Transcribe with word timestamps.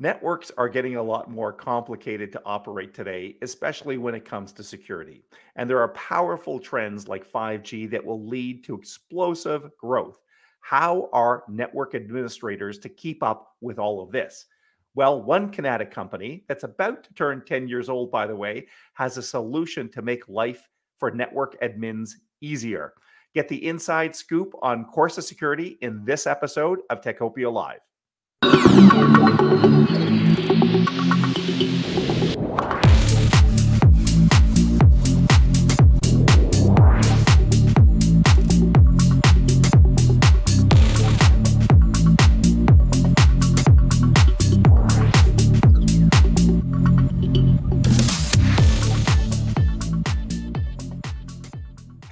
Networks 0.00 0.52
are 0.56 0.68
getting 0.68 0.94
a 0.94 1.02
lot 1.02 1.28
more 1.28 1.52
complicated 1.52 2.30
to 2.30 2.42
operate 2.44 2.94
today, 2.94 3.36
especially 3.42 3.98
when 3.98 4.14
it 4.14 4.24
comes 4.24 4.52
to 4.52 4.62
security. 4.62 5.24
And 5.56 5.68
there 5.68 5.80
are 5.80 5.88
powerful 5.88 6.60
trends 6.60 7.08
like 7.08 7.28
5G 7.28 7.90
that 7.90 8.04
will 8.04 8.24
lead 8.24 8.62
to 8.64 8.76
explosive 8.76 9.68
growth. 9.76 10.20
How 10.60 11.08
are 11.12 11.42
network 11.48 11.96
administrators 11.96 12.78
to 12.78 12.88
keep 12.88 13.24
up 13.24 13.56
with 13.60 13.80
all 13.80 14.00
of 14.00 14.12
this? 14.12 14.46
Well, 14.94 15.20
one 15.20 15.50
Kanata 15.50 15.90
company 15.90 16.44
that's 16.46 16.62
about 16.62 17.02
to 17.02 17.14
turn 17.14 17.42
10 17.44 17.66
years 17.66 17.88
old, 17.88 18.12
by 18.12 18.28
the 18.28 18.36
way, 18.36 18.68
has 18.94 19.16
a 19.16 19.22
solution 19.22 19.88
to 19.90 20.02
make 20.02 20.28
life 20.28 20.68
for 20.96 21.10
network 21.10 21.60
admins 21.60 22.12
easier. 22.40 22.92
Get 23.34 23.48
the 23.48 23.66
inside 23.66 24.14
scoop 24.14 24.54
on 24.62 24.86
Corsa 24.94 25.24
Security 25.24 25.76
in 25.80 26.04
this 26.04 26.24
episode 26.24 26.82
of 26.88 27.00
Techopia 27.00 27.52
Live. 27.52 27.80
Thank 29.38 29.90
you. 29.92 30.07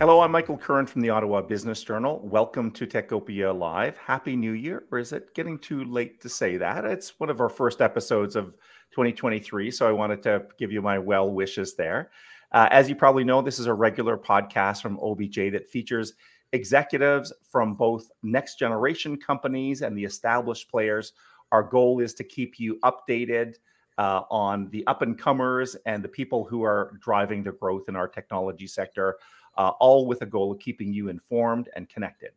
Hello, 0.06 0.20
I'm 0.20 0.30
Michael 0.30 0.56
Curran 0.56 0.87
from 0.87 1.01
the 1.01 1.10
Ottawa 1.10 1.42
Business 1.42 1.83
Journal. 1.83 2.20
Welcome 2.23 2.70
to 2.70 2.87
Techopia 2.87 3.52
Live. 3.52 3.96
Happy 3.96 4.37
New 4.37 4.52
Year, 4.52 4.84
or 4.92 5.01
is 5.01 5.12
it 5.12 5.34
getting 5.34 5.59
too 5.59 5.82
late 5.82 6.20
to 6.20 6.29
say 6.29 6.56
that? 6.59 6.84
It's 6.84 7.19
one 7.19 7.29
of 7.29 7.41
our 7.41 7.48
first 7.48 7.80
episodes 7.80 8.37
of 8.37 8.52
2023, 8.92 9.69
so 9.73 9.88
I 9.88 9.91
wanted 9.91 10.23
to 10.23 10.46
give 10.60 10.70
you 10.70 10.80
my 10.80 10.96
well 10.96 11.32
wishes 11.32 11.74
there. 11.74 12.12
Uh, 12.52 12.68
as 12.71 12.88
you 12.88 12.95
probably 12.95 13.24
know, 13.24 13.43
this 13.43 13.59
is 13.59 13.66
a 13.66 13.74
regular 13.74 14.16
podcast 14.16 14.80
from 14.80 14.96
OBJ 15.01 15.51
that 15.51 15.68
features 15.68 16.12
executives 16.52 17.32
from 17.51 17.74
both 17.74 18.09
next 18.23 18.60
generation 18.60 19.16
companies 19.16 19.82
and 19.82 19.99
the 19.99 20.04
established 20.04 20.71
players. 20.71 21.15
Our 21.51 21.65
goal 21.65 21.99
is 21.99 22.15
to 22.15 22.23
keep 22.23 22.60
you 22.60 22.79
updated 22.84 23.54
uh, 23.99 24.23
on 24.30 24.68
the 24.71 24.87
up 24.87 25.02
and 25.02 25.18
comers 25.18 25.74
and 25.84 26.01
the 26.01 26.09
people 26.09 26.45
who 26.45 26.62
are 26.62 26.96
driving 27.01 27.43
the 27.43 27.51
growth 27.51 27.88
in 27.88 27.96
our 27.96 28.07
technology 28.07 28.68
sector 28.68 29.16
uh, 29.57 29.73
all 29.80 30.07
with 30.07 30.23
a 30.23 30.26
goal 30.26 30.52
of 30.52 30.59
keeping 30.59 30.93
you 30.93 31.09
informed 31.09 31.68
and 31.76 31.88
connected. 31.88 32.30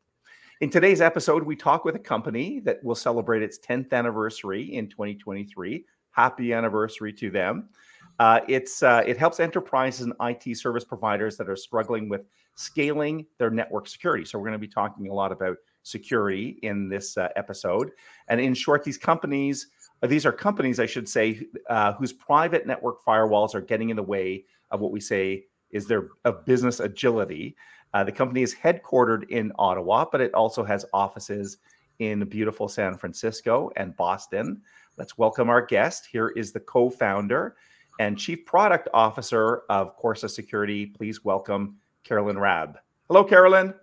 In 0.62 0.70
today's 0.70 1.00
episode, 1.00 1.44
we 1.44 1.56
talk 1.56 1.86
with 1.86 1.96
a 1.96 2.00
company 2.00 2.60
that 2.62 2.84
will 2.84 2.96
celebrate 2.96 3.42
its 3.42 3.58
10th 3.60 3.94
anniversary 3.94 4.76
in 4.76 4.90
2023. 4.90 5.86
Happy 6.12 6.54
anniversary 6.54 7.14
to 7.14 7.30
them. 7.30 7.70
Uh, 8.20 8.42
it's 8.50 8.84
uh, 8.84 9.02
it 9.06 9.18
helps 9.18 9.40
enterprises 9.40 10.02
and 10.02 10.14
IT 10.20 10.58
service 10.58 10.84
providers 10.84 11.38
that 11.38 11.50
are 11.50 11.56
struggling 11.56 12.10
with 12.10 12.26
scaling 12.56 13.26
their 13.38 13.50
network 13.50 13.88
security. 13.88 14.26
So 14.26 14.38
we're 14.38 14.48
going 14.48 14.52
to 14.52 14.60
be 14.60 14.68
talking 14.68 15.08
a 15.08 15.14
lot 15.14 15.32
about 15.32 15.56
security 15.84 16.60
in 16.62 16.90
this 16.90 17.18
uh, 17.18 17.30
episode. 17.38 17.92
And 18.28 18.42
in 18.42 18.54
short, 18.54 18.84
these 18.84 18.98
companies, 18.98 19.68
uh, 20.04 20.08
these 20.08 20.26
are 20.26 20.34
companies, 20.34 20.82
I 20.82 20.86
should 20.86 21.08
say, 21.08 21.48
uh, 21.70 21.94
whose 21.94 22.12
private 22.12 22.68
network 22.68 23.02
firewalls 23.06 23.56
are 23.56 23.62
getting 23.62 23.90
in 23.90 23.96
the 23.96 24.04
way 24.04 24.44
of 24.72 24.82
what 24.82 24.92
we 24.92 25.00
say 25.00 25.46
is 25.72 25.88
their 25.88 26.10
of 26.26 26.46
business 26.46 26.80
agility. 26.80 27.56
Uh, 27.94 28.04
the 28.04 28.12
company 28.12 28.44
is 28.44 28.56
headquartered 28.56 29.30
in 29.30 29.52
Ottawa, 29.58 30.06
but 30.12 30.22
it 30.22 30.34
also 30.34 30.64
has 30.64 30.86
offices 30.94 31.58
in 32.00 32.24
beautiful 32.26 32.68
San 32.68 32.98
Francisco 32.98 33.72
and 33.76 33.96
Boston. 33.96 34.62
Let's 34.98 35.18
welcome 35.18 35.50
our 35.50 35.66
guest. 35.66 36.08
Here 36.12 36.30
is 36.30 36.52
the 36.52 36.60
co-founder 36.60 37.56
and 38.00 38.18
chief 38.18 38.46
product 38.46 38.88
officer 38.94 39.64
of 39.70 39.98
Corsa 40.00 40.30
Security. 40.30 40.86
Please 40.86 41.24
welcome 41.24 41.78
Carolyn 42.04 42.38
Raab. 42.38 42.78
Hello, 43.08 43.24
Carolyn. 43.24 43.74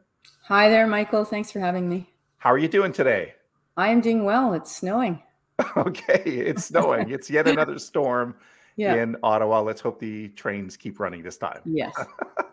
Hi 0.44 0.68
there, 0.68 0.86
Michael. 0.86 1.24
Thanks 1.24 1.50
for 1.50 1.60
having 1.60 1.88
me. 1.88 2.08
How 2.38 2.50
are 2.52 2.58
you 2.58 2.68
doing 2.68 2.92
today? 2.92 3.34
I 3.76 3.88
am 3.88 4.00
doing 4.00 4.24
well. 4.24 4.54
It's 4.54 4.74
snowing. 4.74 5.22
okay, 5.76 6.22
it's 6.24 6.66
snowing. 6.66 7.10
it's 7.10 7.28
yet 7.28 7.48
another 7.48 7.78
storm 7.80 8.34
yeah. 8.76 8.94
in 8.94 9.16
Ottawa. 9.22 9.60
Let's 9.60 9.80
hope 9.80 9.98
the 9.98 10.28
trains 10.28 10.76
keep 10.76 11.00
running 11.00 11.22
this 11.22 11.36
time. 11.36 11.60
Yes. 11.64 11.94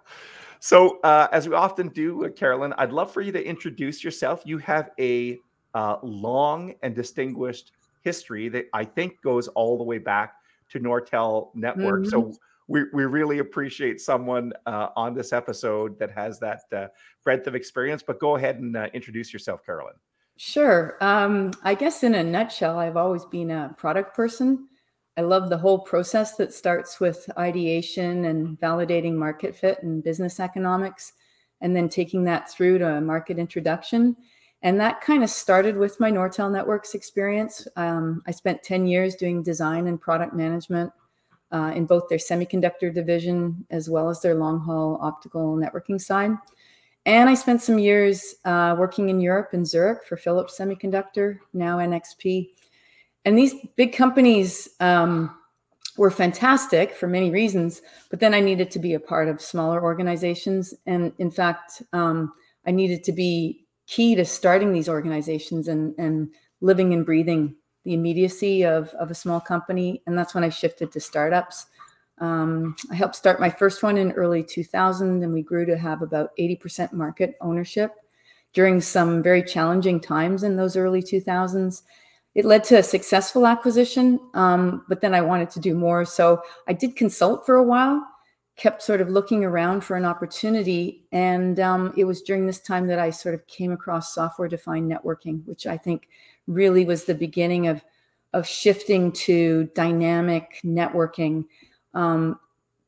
so, 0.59 0.99
uh, 1.01 1.27
as 1.31 1.47
we 1.47 1.55
often 1.55 1.89
do, 1.89 2.25
uh, 2.25 2.29
Carolyn, 2.29 2.73
I'd 2.77 2.91
love 2.91 3.11
for 3.11 3.21
you 3.21 3.31
to 3.31 3.43
introduce 3.45 4.03
yourself. 4.03 4.41
You 4.45 4.57
have 4.59 4.91
a 4.99 5.39
uh, 5.73 5.97
long 6.01 6.73
and 6.81 6.95
distinguished 6.95 7.73
history 8.01 8.49
that 8.49 8.65
I 8.73 8.85
think 8.85 9.21
goes 9.21 9.47
all 9.49 9.77
the 9.77 9.83
way 9.83 9.97
back 9.97 10.35
to 10.69 10.79
Nortel 10.79 11.49
Network. 11.53 12.01
Mm-hmm. 12.01 12.09
So, 12.09 12.33
we, 12.67 12.83
we 12.93 13.03
really 13.03 13.39
appreciate 13.39 13.99
someone 13.99 14.53
uh, 14.65 14.87
on 14.95 15.13
this 15.13 15.33
episode 15.33 15.99
that 15.99 16.11
has 16.11 16.39
that 16.39 16.61
uh, 16.71 16.87
breadth 17.23 17.45
of 17.47 17.55
experience. 17.55 18.01
But 18.01 18.19
go 18.19 18.37
ahead 18.37 18.59
and 18.59 18.75
uh, 18.75 18.87
introduce 18.93 19.33
yourself, 19.33 19.65
Carolyn. 19.65 19.95
Sure. 20.37 20.97
Um, 21.01 21.51
I 21.63 21.75
guess 21.75 22.03
in 22.03 22.15
a 22.15 22.23
nutshell, 22.23 22.79
I've 22.79 22.97
always 22.97 23.25
been 23.25 23.51
a 23.51 23.75
product 23.77 24.15
person. 24.15 24.67
I 25.15 25.21
love 25.21 25.49
the 25.49 25.57
whole 25.57 25.79
process 25.79 26.35
that 26.37 26.53
starts 26.53 26.99
with 26.99 27.29
ideation 27.37 28.25
and 28.25 28.59
validating 28.59 29.13
market 29.13 29.55
fit 29.55 29.83
and 29.83 30.03
business 30.03 30.39
economics, 30.39 31.13
and 31.61 31.75
then 31.75 31.87
taking 31.87 32.23
that 32.23 32.49
through 32.49 32.79
to 32.79 32.99
market 32.99 33.37
introduction. 33.37 34.15
And 34.63 34.79
that 34.79 35.01
kind 35.01 35.23
of 35.23 35.29
started 35.29 35.77
with 35.77 35.99
my 35.99 36.09
Nortel 36.09 36.51
Networks 36.51 36.95
experience. 36.95 37.67
Um, 37.75 38.23
I 38.25 38.31
spent 38.31 38.63
10 38.63 38.87
years 38.87 39.15
doing 39.15 39.43
design 39.43 39.87
and 39.87 39.99
product 39.99 40.33
management 40.33 40.91
uh, 41.51 41.71
in 41.75 41.85
both 41.85 42.09
their 42.09 42.17
semiconductor 42.17 42.91
division 42.93 43.65
as 43.69 43.89
well 43.89 44.09
as 44.09 44.21
their 44.21 44.35
long 44.35 44.59
haul 44.59 44.97
optical 45.01 45.55
networking 45.55 46.01
side. 46.01 46.31
And 47.05 47.29
I 47.29 47.33
spent 47.33 47.61
some 47.61 47.77
years 47.77 48.35
uh, 48.45 48.75
working 48.79 49.09
in 49.09 49.19
Europe 49.19 49.49
in 49.53 49.65
Zurich 49.65 50.05
for 50.05 50.15
Philips 50.15 50.57
Semiconductor, 50.57 51.37
now 51.53 51.77
NXP 51.77 52.47
and 53.25 53.37
these 53.37 53.53
big 53.75 53.93
companies 53.93 54.69
um, 54.79 55.33
were 55.97 56.11
fantastic 56.11 56.95
for 56.95 57.07
many 57.07 57.31
reasons, 57.31 57.81
but 58.09 58.19
then 58.19 58.33
I 58.33 58.39
needed 58.39 58.71
to 58.71 58.79
be 58.79 58.93
a 58.93 58.99
part 58.99 59.27
of 59.27 59.41
smaller 59.41 59.81
organizations. 59.81 60.73
And 60.85 61.13
in 61.19 61.31
fact, 61.31 61.81
um, 61.93 62.33
I 62.65 62.71
needed 62.71 63.03
to 63.05 63.11
be 63.11 63.65
key 63.87 64.15
to 64.15 64.25
starting 64.25 64.73
these 64.73 64.89
organizations 64.89 65.67
and, 65.67 65.93
and 65.97 66.29
living 66.61 66.93
and 66.93 67.05
breathing 67.05 67.55
the 67.83 67.93
immediacy 67.93 68.63
of, 68.63 68.89
of 68.89 69.11
a 69.11 69.15
small 69.15 69.41
company. 69.41 70.01
And 70.07 70.17
that's 70.17 70.33
when 70.33 70.43
I 70.43 70.49
shifted 70.49 70.91
to 70.93 70.99
startups. 70.99 71.67
Um, 72.19 72.75
I 72.89 72.95
helped 72.95 73.15
start 73.15 73.39
my 73.41 73.49
first 73.49 73.83
one 73.83 73.97
in 73.97 74.13
early 74.13 74.43
2000, 74.43 75.23
and 75.23 75.33
we 75.33 75.41
grew 75.41 75.65
to 75.65 75.77
have 75.77 76.01
about 76.01 76.29
80% 76.39 76.93
market 76.93 77.35
ownership 77.41 77.91
during 78.53 78.79
some 78.79 79.21
very 79.21 79.43
challenging 79.43 79.99
times 79.99 80.43
in 80.43 80.55
those 80.55 80.77
early 80.77 81.01
2000s 81.01 81.81
it 82.35 82.45
led 82.45 82.63
to 82.65 82.79
a 82.79 82.83
successful 82.83 83.45
acquisition, 83.45 84.19
um, 84.33 84.83
but 84.89 85.01
then 85.01 85.13
I 85.13 85.21
wanted 85.21 85.51
to 85.51 85.59
do 85.59 85.75
more. 85.75 86.03
So 86.03 86.41
I 86.67 86.73
did 86.73 86.95
consult 86.95 87.45
for 87.45 87.55
a 87.55 87.63
while, 87.63 88.03
kept 88.55 88.81
sort 88.81 89.01
of 89.01 89.09
looking 89.09 89.43
around 89.43 89.83
for 89.83 89.95
an 89.95 90.05
opportunity. 90.05 91.05
And 91.11 91.59
um, 91.59 91.93
it 91.95 92.05
was 92.05 92.23
during 92.23 92.47
this 92.47 92.59
time 92.59 92.87
that 92.87 92.97
I 92.97 93.11
sort 93.11 93.35
of 93.35 93.45
came 93.45 93.71
across 93.71 94.15
software 94.15 94.47
defined 94.47 94.91
networking, 94.91 95.45
which 95.45 95.67
I 95.67 95.77
think 95.77 96.07
really 96.47 96.85
was 96.85 97.05
the 97.05 97.15
beginning 97.15 97.67
of, 97.67 97.83
of 98.33 98.47
shifting 98.47 99.11
to 99.11 99.69
dynamic 99.75 100.59
networking. 100.65 101.45
Um, 101.93 102.39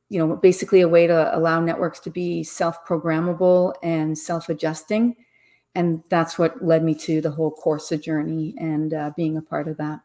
you 0.09 0.19
know, 0.19 0.35
basically 0.35 0.81
a 0.81 0.87
way 0.87 1.07
to 1.07 1.35
allow 1.35 1.59
networks 1.59 1.99
to 2.01 2.09
be 2.09 2.43
self 2.43 2.85
programmable 2.85 3.73
and 3.83 4.17
self 4.17 4.49
adjusting 4.49 5.15
and 5.75 6.03
that's 6.09 6.39
what 6.39 6.63
led 6.63 6.83
me 6.83 6.95
to 6.95 7.21
the 7.21 7.31
whole 7.31 7.55
Corsa 7.63 8.01
journey 8.01 8.55
and 8.57 8.93
uh, 8.93 9.11
being 9.15 9.37
a 9.37 9.41
part 9.41 9.67
of 9.67 9.77
that. 9.77 9.99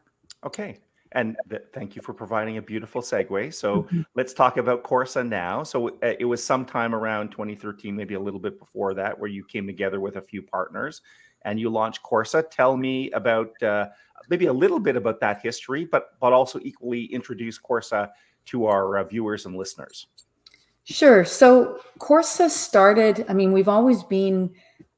Okay. 0.45 0.77
And 1.13 1.35
th- 1.49 1.63
thank 1.73 1.95
you 1.95 2.01
for 2.01 2.13
providing 2.13 2.57
a 2.57 2.61
beautiful 2.61 3.01
segue. 3.01 3.53
So 3.53 3.83
mm-hmm. 3.83 4.01
let's 4.15 4.33
talk 4.33 4.57
about 4.57 4.83
Corsa 4.83 5.27
now. 5.27 5.63
So 5.63 5.89
uh, 5.89 6.13
it 6.19 6.25
was 6.25 6.43
sometime 6.43 6.95
around 6.95 7.31
2013, 7.31 7.95
maybe 7.95 8.13
a 8.13 8.19
little 8.19 8.39
bit 8.39 8.59
before 8.59 8.93
that, 8.93 9.17
where 9.17 9.29
you 9.29 9.43
came 9.43 9.67
together 9.67 9.99
with 9.99 10.15
a 10.15 10.21
few 10.21 10.41
partners 10.41 11.01
and 11.43 11.59
you 11.59 11.69
launched 11.69 12.01
Corsa. 12.03 12.43
Tell 12.49 12.77
me 12.77 13.11
about 13.11 13.61
uh, 13.61 13.87
maybe 14.29 14.45
a 14.45 14.53
little 14.53 14.79
bit 14.79 14.95
about 14.95 15.19
that 15.21 15.41
history, 15.41 15.85
but 15.85 16.19
but 16.19 16.33
also 16.33 16.59
equally 16.59 17.05
introduce 17.05 17.59
Corsa 17.59 18.09
to 18.45 18.65
our 18.65 18.97
uh, 18.97 19.03
viewers 19.03 19.45
and 19.45 19.55
listeners. 19.55 20.07
Sure. 20.83 21.25
So 21.25 21.79
Corsa 21.99 22.49
started. 22.49 23.25
I 23.29 23.33
mean, 23.33 23.51
we've 23.51 23.67
always 23.67 24.03
been 24.03 24.51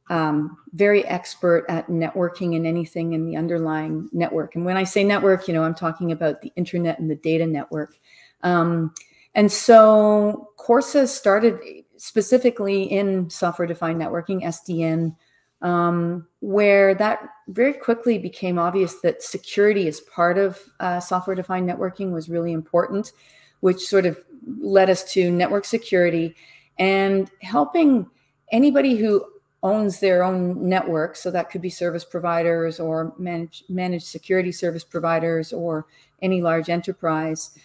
um, 0.09 0.57
very 0.73 1.05
expert 1.05 1.65
at 1.69 1.87
networking 1.87 2.55
and 2.55 2.67
anything 2.67 3.13
in 3.13 3.25
the 3.25 3.37
underlying 3.37 4.09
network. 4.11 4.55
And 4.55 4.65
when 4.65 4.77
I 4.77 4.83
say 4.83 5.03
network, 5.03 5.47
you 5.47 5.53
know, 5.53 5.63
I'm 5.63 5.75
talking 5.75 6.11
about 6.11 6.41
the 6.41 6.51
internet 6.55 6.99
and 6.99 7.09
the 7.09 7.15
data 7.15 7.47
network. 7.47 7.95
Um, 8.41 8.93
and 9.33 9.51
so 9.51 10.49
Corsa 10.59 11.07
started 11.07 11.59
specifically 11.97 12.83
in 12.83 13.29
software 13.29 13.67
defined 13.67 14.01
networking, 14.01 14.43
SDN, 14.43 15.15
um, 15.61 16.27
where 16.41 16.93
that 16.95 17.29
very 17.47 17.73
quickly 17.73 18.17
became 18.17 18.59
obvious 18.59 18.99
that 19.01 19.23
security 19.23 19.87
as 19.87 20.01
part 20.01 20.37
of 20.37 20.59
uh, 20.81 20.99
software 20.99 21.35
defined 21.35 21.69
networking 21.69 22.11
was 22.11 22.29
really 22.29 22.51
important, 22.51 23.13
which 23.61 23.79
sort 23.79 24.05
of 24.05 24.19
led 24.59 24.89
us 24.89 25.09
to 25.13 25.31
network 25.31 25.63
security 25.63 26.35
and 26.77 27.31
helping 27.41 28.05
anybody 28.51 28.95
who 28.95 29.25
owns 29.63 29.99
their 29.99 30.23
own 30.23 30.67
network. 30.67 31.15
So 31.15 31.31
that 31.31 31.49
could 31.49 31.61
be 31.61 31.69
service 31.69 32.03
providers 32.03 32.79
or 32.79 33.13
managed, 33.17 33.69
managed 33.69 34.05
security 34.05 34.51
service 34.51 34.83
providers 34.83 35.53
or 35.53 35.87
any 36.21 36.41
large 36.41 36.69
enterprise, 36.69 37.57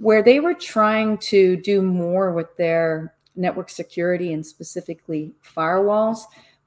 where 0.00 0.22
they 0.22 0.38
were 0.40 0.54
trying 0.54 1.18
to 1.18 1.56
do 1.56 1.82
more 1.82 2.32
with 2.32 2.56
their 2.56 3.12
network 3.34 3.68
security 3.68 4.32
and 4.32 4.46
specifically 4.46 5.32
firewalls 5.56 6.20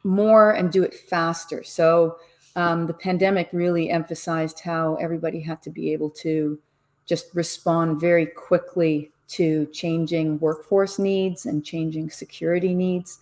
more 0.04 0.52
and 0.52 0.72
do 0.72 0.84
it 0.84 0.94
faster. 0.94 1.64
So 1.64 2.18
um, 2.56 2.88
the 2.88 2.94
pandemic 2.94 3.50
really 3.52 3.90
emphasized 3.90 4.60
how 4.60 4.96
everybody 4.96 5.40
had 5.40 5.62
to 5.64 5.70
be 5.70 5.94
able 5.94 6.10
to 6.12 6.60
just 7.06 7.28
respond 7.34 8.00
very 8.00 8.26
quickly 8.26 9.12
to 9.28 9.66
changing 9.68 10.40
workforce 10.40 11.00
needs 11.00 11.46
and 11.46 11.66
changing 11.66 12.10
security 12.10 12.74
needs. 12.74 13.20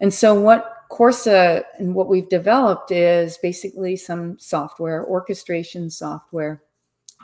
And 0.00 0.12
so, 0.12 0.34
what 0.38 0.75
Corsa 0.90 1.64
and 1.78 1.94
what 1.94 2.08
we've 2.08 2.28
developed 2.28 2.90
is 2.90 3.38
basically 3.38 3.96
some 3.96 4.38
software, 4.38 5.04
orchestration 5.04 5.90
software 5.90 6.62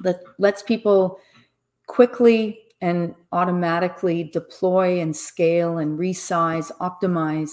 that 0.02 0.20
lets 0.38 0.62
people 0.62 1.18
quickly 1.86 2.58
and 2.80 3.14
automatically 3.30 4.24
deploy 4.24 5.00
and 5.00 5.16
scale 5.16 5.78
and 5.78 5.98
resize, 5.98 6.72
optimize 6.80 7.50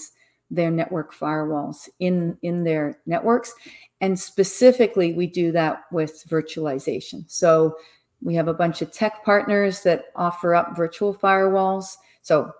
their 0.49 0.71
network 0.71 1.13
firewalls 1.13 1.87
in, 1.99 2.37
in 2.41 2.63
their 2.63 2.99
networks. 3.05 3.53
And 4.01 4.19
specifically, 4.19 5.13
we 5.13 5.27
do 5.27 5.51
that 5.51 5.83
with 5.91 6.23
virtualization. 6.27 7.29
So 7.29 7.77
we 8.21 8.33
have 8.35 8.47
a 8.47 8.53
bunch 8.53 8.81
of 8.81 8.91
tech 8.91 9.23
partners 9.23 9.83
that 9.83 10.05
offer 10.15 10.55
up 10.55 10.75
virtual 10.75 11.13
firewalls. 11.13 11.95
So 12.21 12.51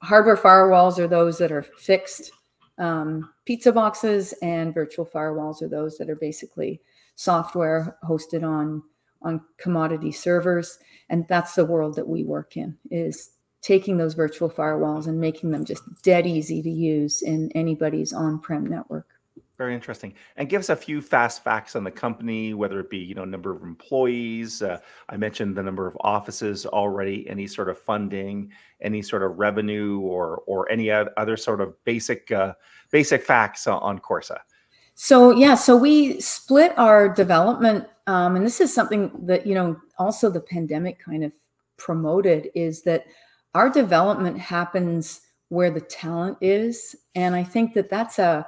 hardware 0.00 0.36
firewalls 0.36 0.98
are 0.98 1.08
those 1.08 1.38
that 1.38 1.50
are 1.50 1.62
fixed 1.62 2.30
um, 2.78 3.32
pizza 3.44 3.72
boxes, 3.72 4.34
and 4.42 4.74
virtual 4.74 5.06
firewalls 5.06 5.62
are 5.62 5.68
those 5.68 5.98
that 5.98 6.10
are 6.10 6.16
basically 6.16 6.80
software 7.14 7.96
hosted 8.04 8.42
on 8.42 8.82
on 9.22 9.40
commodity 9.56 10.12
servers. 10.12 10.78
And 11.08 11.26
that's 11.28 11.54
the 11.54 11.64
world 11.64 11.96
that 11.96 12.08
we 12.08 12.22
work 12.22 12.56
in 12.56 12.76
is 12.90 13.30
taking 13.62 13.96
those 13.96 14.14
virtual 14.14 14.50
firewalls 14.50 15.06
and 15.06 15.18
making 15.20 15.50
them 15.50 15.64
just 15.64 15.82
dead 16.02 16.26
easy 16.26 16.62
to 16.62 16.70
use 16.70 17.22
in 17.22 17.50
anybody's 17.54 18.12
on-prem 18.12 18.66
network. 18.66 19.08
Very 19.58 19.74
interesting. 19.74 20.12
And 20.36 20.50
give 20.50 20.60
us 20.60 20.68
a 20.68 20.76
few 20.76 21.00
fast 21.00 21.42
facts 21.42 21.76
on 21.76 21.84
the 21.84 21.90
company, 21.90 22.52
whether 22.52 22.78
it 22.78 22.90
be 22.90 22.98
you 22.98 23.14
know 23.14 23.24
number 23.24 23.54
of 23.54 23.62
employees. 23.62 24.60
Uh, 24.60 24.78
I 25.08 25.16
mentioned 25.16 25.56
the 25.56 25.62
number 25.62 25.86
of 25.86 25.96
offices 26.00 26.66
already. 26.66 27.28
Any 27.28 27.46
sort 27.46 27.70
of 27.70 27.78
funding, 27.78 28.52
any 28.82 29.00
sort 29.00 29.22
of 29.22 29.38
revenue, 29.38 30.00
or 30.00 30.42
or 30.46 30.70
any 30.70 30.90
other 30.90 31.38
sort 31.38 31.62
of 31.62 31.82
basic 31.84 32.30
uh, 32.30 32.52
basic 32.90 33.22
facts 33.22 33.66
on 33.66 33.98
Corsa. 33.98 34.38
So 34.94 35.30
yeah, 35.30 35.54
so 35.54 35.74
we 35.74 36.20
split 36.20 36.76
our 36.78 37.08
development, 37.08 37.86
um, 38.06 38.36
and 38.36 38.44
this 38.44 38.60
is 38.60 38.74
something 38.74 39.10
that 39.22 39.46
you 39.46 39.54
know 39.54 39.80
also 39.98 40.28
the 40.28 40.40
pandemic 40.40 40.98
kind 40.98 41.24
of 41.24 41.32
promoted 41.78 42.50
is 42.54 42.82
that 42.82 43.06
our 43.54 43.70
development 43.70 44.38
happens 44.38 45.22
where 45.48 45.70
the 45.70 45.80
talent 45.80 46.36
is, 46.42 46.94
and 47.14 47.34
I 47.34 47.42
think 47.42 47.72
that 47.72 47.88
that's 47.88 48.18
a 48.18 48.46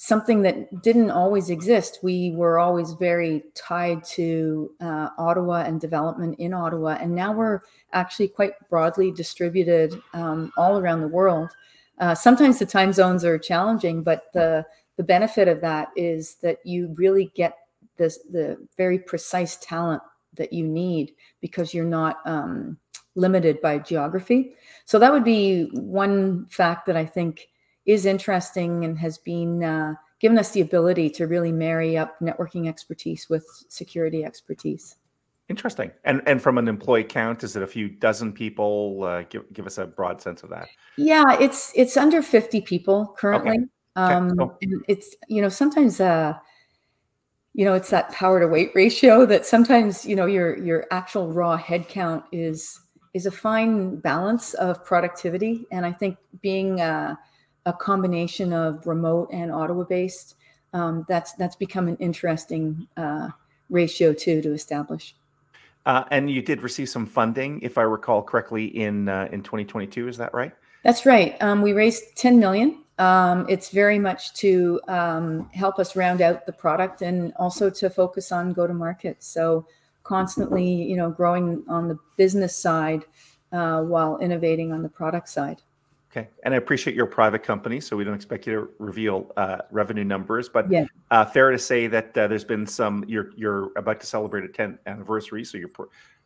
something 0.00 0.42
that 0.42 0.80
didn't 0.80 1.10
always 1.10 1.50
exist. 1.50 1.98
We 2.04 2.30
were 2.30 2.60
always 2.60 2.92
very 2.92 3.42
tied 3.56 4.04
to 4.14 4.70
uh, 4.80 5.08
Ottawa 5.18 5.64
and 5.66 5.80
development 5.80 6.38
in 6.38 6.54
Ottawa, 6.54 6.98
and 7.00 7.12
now 7.12 7.32
we're 7.32 7.62
actually 7.92 8.28
quite 8.28 8.52
broadly 8.70 9.10
distributed 9.10 10.00
um, 10.14 10.52
all 10.56 10.78
around 10.78 11.00
the 11.00 11.08
world. 11.08 11.50
Uh, 11.98 12.14
sometimes 12.14 12.60
the 12.60 12.64
time 12.64 12.92
zones 12.92 13.24
are 13.24 13.38
challenging, 13.38 14.04
but 14.04 14.32
the 14.32 14.64
the 14.98 15.02
benefit 15.02 15.48
of 15.48 15.60
that 15.62 15.88
is 15.96 16.36
that 16.42 16.58
you 16.64 16.94
really 16.96 17.32
get 17.34 17.56
this 17.96 18.20
the 18.30 18.56
very 18.76 19.00
precise 19.00 19.56
talent 19.56 20.00
that 20.34 20.52
you 20.52 20.64
need 20.64 21.10
because 21.40 21.74
you're 21.74 21.84
not 21.84 22.18
um, 22.24 22.78
limited 23.16 23.60
by 23.60 23.80
geography. 23.80 24.54
So 24.84 25.00
that 25.00 25.12
would 25.12 25.24
be 25.24 25.70
one 25.72 26.46
fact 26.46 26.86
that 26.86 26.96
I 26.96 27.04
think 27.04 27.48
is 27.88 28.04
interesting 28.04 28.84
and 28.84 28.98
has 28.98 29.16
been 29.16 29.64
uh, 29.64 29.94
given 30.20 30.38
us 30.38 30.50
the 30.50 30.60
ability 30.60 31.08
to 31.08 31.26
really 31.26 31.50
marry 31.50 31.96
up 31.96 32.20
networking 32.20 32.68
expertise 32.68 33.28
with 33.30 33.46
security 33.68 34.24
expertise. 34.24 34.96
Interesting. 35.48 35.90
And 36.04 36.20
and 36.26 36.42
from 36.42 36.58
an 36.58 36.68
employee 36.68 37.04
count, 37.04 37.42
is 37.42 37.56
it 37.56 37.62
a 37.62 37.66
few 37.66 37.88
dozen 37.88 38.34
people? 38.34 39.04
Uh, 39.04 39.22
give 39.22 39.50
give 39.54 39.66
us 39.66 39.78
a 39.78 39.86
broad 39.86 40.20
sense 40.20 40.42
of 40.42 40.50
that. 40.50 40.68
Yeah, 40.98 41.24
it's 41.40 41.72
it's 41.74 41.96
under 41.96 42.20
fifty 42.20 42.60
people 42.60 43.14
currently. 43.18 43.56
Okay. 43.56 43.64
Um, 43.96 44.38
okay. 44.38 44.54
and 44.62 44.84
it's 44.86 45.16
you 45.28 45.40
know 45.40 45.48
sometimes 45.48 45.98
uh, 45.98 46.34
you 47.54 47.64
know 47.64 47.72
it's 47.72 47.88
that 47.88 48.12
power 48.12 48.38
to 48.38 48.46
weight 48.46 48.72
ratio 48.74 49.24
that 49.32 49.46
sometimes 49.46 50.04
you 50.04 50.14
know 50.14 50.26
your 50.26 50.58
your 50.58 50.84
actual 50.90 51.32
raw 51.32 51.56
headcount 51.56 52.24
is 52.30 52.78
is 53.14 53.24
a 53.24 53.30
fine 53.30 53.96
balance 53.96 54.52
of 54.52 54.84
productivity, 54.84 55.66
and 55.72 55.86
I 55.86 55.92
think 55.92 56.18
being 56.42 56.82
uh, 56.82 57.16
a 57.66 57.72
combination 57.72 58.52
of 58.52 58.86
remote 58.86 59.28
and 59.32 59.52
Ottawa 59.52 59.84
based. 59.84 60.36
Um, 60.72 61.06
that's 61.08 61.32
that's 61.32 61.56
become 61.56 61.88
an 61.88 61.96
interesting 61.96 62.86
uh, 62.96 63.28
ratio 63.70 64.12
too 64.12 64.42
to 64.42 64.52
establish. 64.52 65.14
Uh, 65.86 66.04
and 66.10 66.30
you 66.30 66.42
did 66.42 66.60
receive 66.60 66.88
some 66.88 67.06
funding, 67.06 67.60
if 67.62 67.78
I 67.78 67.82
recall 67.82 68.22
correctly, 68.22 68.66
in 68.66 69.08
uh, 69.08 69.28
in 69.32 69.42
2022. 69.42 70.08
Is 70.08 70.16
that 70.18 70.34
right? 70.34 70.52
That's 70.84 71.06
right. 71.06 71.40
Um, 71.42 71.62
we 71.62 71.72
raised 71.72 72.16
10 72.16 72.38
million. 72.38 72.82
Um, 72.98 73.46
it's 73.48 73.70
very 73.70 73.98
much 73.98 74.34
to 74.34 74.80
um, 74.88 75.48
help 75.52 75.78
us 75.78 75.96
round 75.96 76.20
out 76.20 76.46
the 76.46 76.52
product 76.52 77.02
and 77.02 77.32
also 77.36 77.70
to 77.70 77.90
focus 77.90 78.32
on 78.32 78.52
go 78.52 78.66
to 78.66 78.74
market. 78.74 79.22
So 79.22 79.66
constantly, 80.02 80.66
you 80.66 80.96
know, 80.96 81.10
growing 81.10 81.64
on 81.68 81.88
the 81.88 81.98
business 82.16 82.56
side 82.56 83.04
uh, 83.52 83.82
while 83.82 84.18
innovating 84.18 84.72
on 84.72 84.82
the 84.82 84.88
product 84.88 85.28
side. 85.28 85.62
Okay. 86.18 86.28
And 86.42 86.54
I 86.54 86.56
appreciate 86.56 86.96
your 86.96 87.06
private 87.06 87.42
company, 87.42 87.80
so 87.80 87.96
we 87.96 88.04
don't 88.04 88.14
expect 88.14 88.46
you 88.46 88.54
to 88.54 88.68
reveal 88.78 89.30
uh, 89.36 89.58
revenue 89.70 90.04
numbers. 90.04 90.48
But 90.48 90.70
yeah. 90.70 90.86
uh, 91.10 91.24
fair 91.24 91.50
to 91.50 91.58
say 91.58 91.86
that 91.86 92.16
uh, 92.16 92.26
there's 92.26 92.44
been 92.44 92.66
some. 92.66 93.04
You're 93.06 93.30
you're 93.36 93.70
about 93.76 94.00
to 94.00 94.06
celebrate 94.06 94.44
a 94.44 94.48
10th 94.48 94.78
anniversary, 94.86 95.44
so 95.44 95.58
you're 95.58 95.70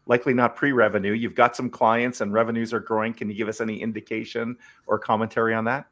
likely 0.07 0.35
not 0.35 0.57
pre-revenue. 0.57 1.13
You've 1.13 1.35
got 1.35 1.55
some 1.57 1.69
clients, 1.69 2.21
and 2.23 2.33
revenues 2.33 2.73
are 2.73 2.81
growing. 2.81 3.13
Can 3.13 3.29
you 3.29 3.35
give 3.35 3.49
us 3.49 3.61
any 3.61 3.81
indication 3.81 4.57
or 4.87 4.99
commentary 4.99 5.55
on 5.55 5.65
that? 5.65 5.87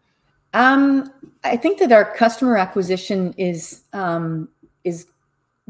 Um, 0.55 1.13
I 1.45 1.57
think 1.57 1.79
that 1.79 1.93
our 1.93 2.05
customer 2.15 2.57
acquisition 2.57 3.35
is 3.37 3.83
um, 3.93 4.49
is 4.85 5.09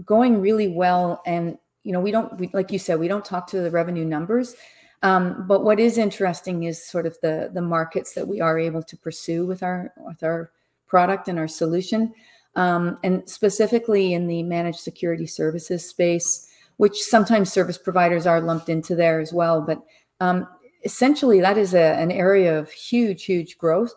going 0.05 0.41
really 0.41 0.69
well, 0.69 1.23
and 1.27 1.59
you 1.83 1.93
know 1.93 2.01
we 2.01 2.13
don't 2.13 2.39
we, 2.39 2.49
like 2.53 2.71
you 2.71 2.79
said 2.79 3.01
we 3.01 3.09
don't 3.09 3.25
talk 3.25 3.49
to 3.49 3.61
the 3.61 3.71
revenue 3.71 4.05
numbers 4.05 4.55
um, 5.03 5.47
but 5.47 5.65
what 5.65 5.81
is 5.81 5.97
interesting 5.97 6.65
is 6.65 6.85
sort 6.85 7.07
of 7.07 7.17
the 7.23 7.51
the 7.55 7.63
markets 7.63 8.15
that 8.15 8.29
we 8.29 8.41
are 8.41 8.59
able 8.59 8.83
to 8.83 8.97
pursue 8.97 9.47
with 9.47 9.63
our 9.63 9.93
with 9.97 10.23
our 10.23 10.51
product 10.87 11.29
and 11.29 11.39
our 11.39 11.49
solution, 11.49 12.13
um, 12.57 12.99
and 13.03 13.29
specifically 13.29 14.13
in 14.13 14.27
the 14.27 14.43
managed 14.43 14.81
security 14.81 15.27
services 15.27 15.89
space, 15.89 16.49
which 16.77 17.01
sometimes 17.01 17.53
service 17.53 17.79
providers 17.79 18.27
are 18.27 18.41
lumped 18.41 18.69
into 18.69 18.95
there 18.95 19.21
as 19.21 19.33
well. 19.33 19.63
But 19.63 19.83
um, 20.21 20.47
essentially, 20.85 21.41
that 21.41 21.57
is 21.57 21.73
a, 21.75 21.95
an 21.95 22.11
area 22.11 22.59
of 22.59 22.71
huge, 22.71 23.25
huge 23.25 23.57
growth, 23.57 23.95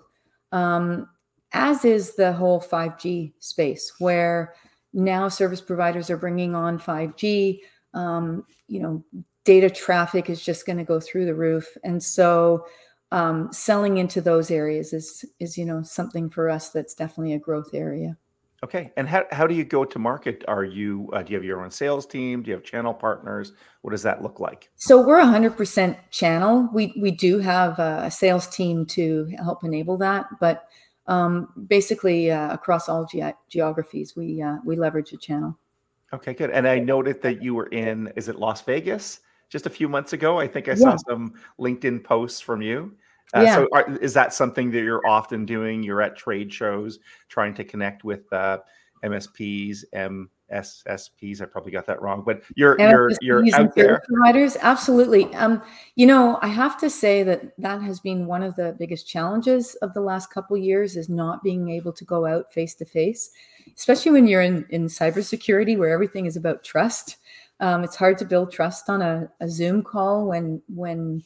um, 0.53 1.10
as 1.51 1.83
is 1.83 2.15
the 2.15 2.31
whole 2.31 2.62
5G 2.62 3.33
space, 3.39 3.93
where 4.00 4.53
now 4.93 5.27
service 5.27 5.62
providers 5.62 6.10
are 6.10 6.17
bringing 6.17 6.55
on 6.55 6.79
5G. 6.79 7.60
Um, 7.93 8.45
you 8.67 8.79
know, 8.79 9.03
data 9.44 9.70
traffic 9.70 10.30
is 10.30 10.44
just 10.44 10.66
going 10.66 10.78
to 10.78 10.84
go 10.84 11.00
through 11.00 11.26
the 11.26 11.36
roof. 11.36 11.78
And 11.84 12.02
so 12.02 12.66
um, 13.14 13.54
selling 13.54 13.98
into 13.98 14.22
those 14.22 14.50
areas 14.50 14.92
is 14.92 15.24
is 15.40 15.58
you 15.58 15.66
know 15.66 15.84
something 15.84 16.30
for 16.30 16.50
us 16.50 16.70
that's 16.70 16.96
definitely 16.96 17.34
a 17.34 17.40
growth 17.40 17.70
area. 17.74 18.18
Okay 18.64 18.92
and 18.98 19.08
how, 19.08 19.26
how 19.32 19.46
do 19.46 19.54
you 19.54 19.64
go 19.64 19.86
to 19.86 20.00
market? 20.00 20.44
Are 20.48 20.64
you 20.64 21.10
uh, 21.14 21.22
do 21.22 21.32
you 21.32 21.38
have 21.38 21.46
your 21.46 21.64
own 21.64 21.70
sales 21.70 22.08
team? 22.08 22.42
Do 22.42 22.50
you 22.50 22.56
have 22.56 22.64
channel 22.64 22.94
partners? 22.94 23.54
What 23.82 23.92
does 23.92 24.02
that 24.02 24.24
look 24.24 24.40
like? 24.40 24.72
So 24.78 25.06
we're 25.06 25.20
100% 25.20 25.96
channel. 26.10 26.68
We 26.74 26.94
we 27.00 27.12
do 27.12 27.38
have 27.38 27.78
a 27.78 28.10
sales 28.10 28.48
team 28.48 28.86
to 28.88 29.32
help 29.38 29.64
enable 29.64 29.98
that 29.98 30.26
but 30.40 30.68
um, 31.06 31.50
basically 31.68 32.32
uh, 32.32 32.52
across 32.52 32.88
all 32.90 33.06
ge- 33.06 33.36
geographies 33.48 34.16
we 34.16 34.42
uh, 34.42 34.58
we 34.66 34.76
leverage 34.76 35.14
a 35.14 35.18
channel. 35.18 35.56
Okay 36.12 36.34
good. 36.34 36.50
And 36.50 36.68
i 36.68 36.80
noted 36.80 37.22
that 37.22 37.44
you 37.44 37.54
were 37.54 37.68
in 37.68 38.12
is 38.16 38.28
it 38.28 38.40
las 38.40 38.62
vegas 38.62 39.20
just 39.53 39.67
a 39.67 39.69
few 39.69 39.88
months 39.88 40.13
ago. 40.13 40.39
I 40.39 40.48
think 40.48 40.67
I 40.67 40.72
Yeah. 40.72 40.77
saw 40.77 40.95
some 41.07 41.36
LinkedIn 41.60 42.03
posts 42.03 42.41
from 42.41 42.62
you. 42.63 42.91
Uh, 43.36 43.41
yeah. 43.41 43.55
So, 43.55 43.67
are, 43.72 43.98
is 44.01 44.13
that 44.15 44.33
something 44.33 44.72
that 44.72 44.81
you're 44.81 45.05
often 45.07 45.45
doing? 45.45 45.83
You're 45.83 46.01
at 46.01 46.17
trade 46.17 46.51
shows, 46.51 47.00
trying 47.29 47.53
to 47.53 47.63
connect 47.63 48.03
with 48.03 48.31
uh, 48.33 48.57
MSPs, 49.03 49.83
MSSPs. 49.93 51.41
I 51.41 51.45
probably 51.45 51.72
got 51.72 51.86
that 51.86 52.01
wrong, 52.01 52.24
but 52.25 52.41
you're 52.55 52.77
MSPs 52.77 53.17
you're 53.22 53.45
you're 53.45 53.55
out 53.55 53.75
there. 53.75 54.01
Providers, 54.07 54.57
absolutely. 54.60 55.33
Um, 55.36 55.62
you 55.95 56.07
know, 56.07 56.39
I 56.41 56.48
have 56.48 56.79
to 56.79 56.89
say 56.89 57.22
that 57.24 57.53
that 57.60 57.81
has 57.83 58.00
been 58.00 58.25
one 58.25 58.41
of 58.41 58.55
the 58.55 58.75
biggest 58.79 59.07
challenges 59.07 59.75
of 59.75 59.93
the 59.93 60.01
last 60.01 60.31
couple 60.31 60.57
years 60.57 60.95
is 60.95 61.10
not 61.10 61.43
being 61.43 61.69
able 61.69 61.93
to 61.93 62.05
go 62.05 62.25
out 62.25 62.51
face 62.51 62.74
to 62.75 62.86
face, 62.86 63.29
especially 63.77 64.12
when 64.12 64.27
you're 64.27 64.41
in 64.41 64.65
in 64.69 64.88
cybersecurity 64.88 65.77
where 65.77 65.91
everything 65.91 66.25
is 66.25 66.38
about 66.38 66.63
trust. 66.63 67.17
Um, 67.60 67.83
it's 67.83 67.95
hard 67.95 68.17
to 68.17 68.25
build 68.25 68.51
trust 68.51 68.89
on 68.89 69.01
a, 69.01 69.29
a 69.39 69.48
Zoom 69.48 69.83
call 69.83 70.25
when 70.27 70.62
when 70.67 71.24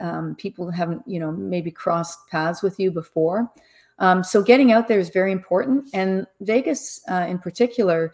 um, 0.00 0.34
people 0.36 0.70
haven't, 0.70 1.02
you 1.06 1.18
know, 1.18 1.32
maybe 1.32 1.70
crossed 1.70 2.18
paths 2.30 2.62
with 2.62 2.78
you 2.78 2.90
before. 2.90 3.50
Um, 3.98 4.22
so 4.22 4.42
getting 4.42 4.72
out 4.72 4.88
there 4.88 4.98
is 4.98 5.08
very 5.08 5.32
important. 5.32 5.88
And 5.94 6.26
Vegas, 6.40 7.00
uh, 7.10 7.26
in 7.28 7.38
particular, 7.38 8.12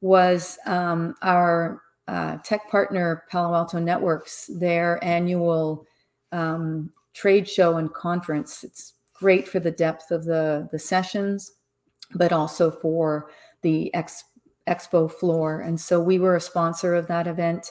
was 0.00 0.58
um, 0.66 1.14
our 1.22 1.82
uh, 2.06 2.36
tech 2.44 2.70
partner, 2.70 3.24
Palo 3.30 3.54
Alto 3.54 3.78
Networks, 3.78 4.48
their 4.54 5.02
annual 5.02 5.86
um, 6.32 6.90
trade 7.14 7.48
show 7.48 7.78
and 7.78 7.92
conference. 7.92 8.62
It's 8.64 8.94
great 9.14 9.48
for 9.48 9.60
the 9.60 9.70
depth 9.70 10.10
of 10.10 10.24
the 10.24 10.68
the 10.70 10.78
sessions, 10.78 11.52
but 12.14 12.32
also 12.32 12.70
for 12.70 13.30
the 13.62 13.92
ex, 13.94 14.24
expo 14.68 15.10
floor. 15.10 15.60
And 15.60 15.80
so 15.80 16.00
we 16.00 16.18
were 16.18 16.36
a 16.36 16.40
sponsor 16.40 16.94
of 16.94 17.06
that 17.08 17.26
event. 17.26 17.70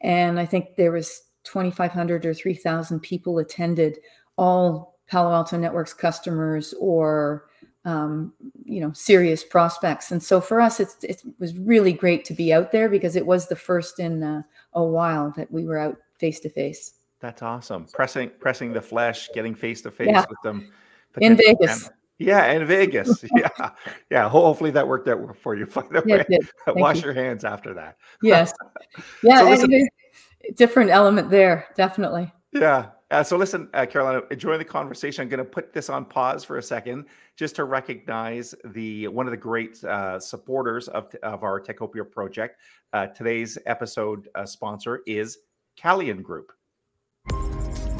And 0.00 0.38
I 0.38 0.46
think 0.46 0.76
there 0.76 0.92
was 0.92 1.22
2,500 1.44 2.24
or 2.24 2.34
3,000 2.34 3.00
people 3.00 3.38
attended, 3.38 3.98
all 4.36 4.98
Palo 5.06 5.32
Alto 5.32 5.58
Networks 5.58 5.92
customers 5.92 6.74
or 6.80 7.46
um, 7.84 8.32
you 8.64 8.80
know 8.80 8.92
serious 8.92 9.42
prospects. 9.42 10.12
And 10.12 10.22
so 10.22 10.40
for 10.40 10.60
us, 10.60 10.80
it's 10.80 11.02
it 11.02 11.22
was 11.38 11.56
really 11.58 11.92
great 11.92 12.24
to 12.26 12.34
be 12.34 12.52
out 12.52 12.72
there 12.72 12.88
because 12.88 13.16
it 13.16 13.26
was 13.26 13.48
the 13.48 13.56
first 13.56 13.98
in 13.98 14.22
uh, 14.22 14.42
a 14.74 14.82
while 14.82 15.32
that 15.36 15.50
we 15.50 15.64
were 15.64 15.78
out 15.78 15.96
face 16.18 16.40
to 16.40 16.48
face. 16.48 16.94
That's 17.20 17.42
awesome. 17.42 17.86
Pressing 17.92 18.30
pressing 18.40 18.72
the 18.72 18.80
flesh, 18.80 19.28
getting 19.34 19.54
face 19.54 19.82
to 19.82 19.90
face 19.90 20.24
with 20.28 20.40
them 20.42 20.72
in 21.20 21.36
Vegas. 21.36 21.90
Yeah, 22.18 22.52
in 22.52 22.66
Vegas. 22.66 23.24
yeah, 23.36 23.70
yeah. 24.10 24.28
Hopefully 24.28 24.70
that 24.70 24.86
worked 24.86 25.08
out 25.08 25.36
for 25.42 25.54
you. 25.54 25.66
By 25.66 25.82
the 25.90 26.02
way, 26.06 26.38
wash 26.80 26.98
you. 26.98 27.06
your 27.06 27.14
hands 27.14 27.44
after 27.44 27.74
that. 27.74 27.96
Yes. 28.22 28.52
Yeah. 29.22 29.40
so 29.40 29.50
listen, 29.50 29.88
different 30.54 30.90
element 30.90 31.30
there, 31.30 31.66
definitely. 31.76 32.32
Yeah. 32.52 32.90
Uh, 33.10 33.22
so 33.22 33.36
listen, 33.36 33.68
uh, 33.74 33.84
Carolina, 33.84 34.22
enjoying 34.30 34.58
the 34.58 34.64
conversation. 34.64 35.20
I'm 35.20 35.28
going 35.28 35.38
to 35.38 35.44
put 35.44 35.74
this 35.74 35.90
on 35.90 36.06
pause 36.06 36.44
for 36.44 36.56
a 36.56 36.62
second, 36.62 37.04
just 37.36 37.54
to 37.56 37.64
recognize 37.64 38.54
the 38.64 39.08
one 39.08 39.26
of 39.26 39.32
the 39.32 39.36
great 39.36 39.82
uh, 39.84 40.18
supporters 40.18 40.88
of, 40.88 41.14
of 41.22 41.42
our 41.42 41.60
Techopia 41.60 42.10
project. 42.10 42.58
Uh, 42.94 43.08
today's 43.08 43.58
episode 43.66 44.28
uh, 44.34 44.46
sponsor 44.46 45.02
is 45.06 45.38
Calian 45.78 46.22
Group. 46.22 46.52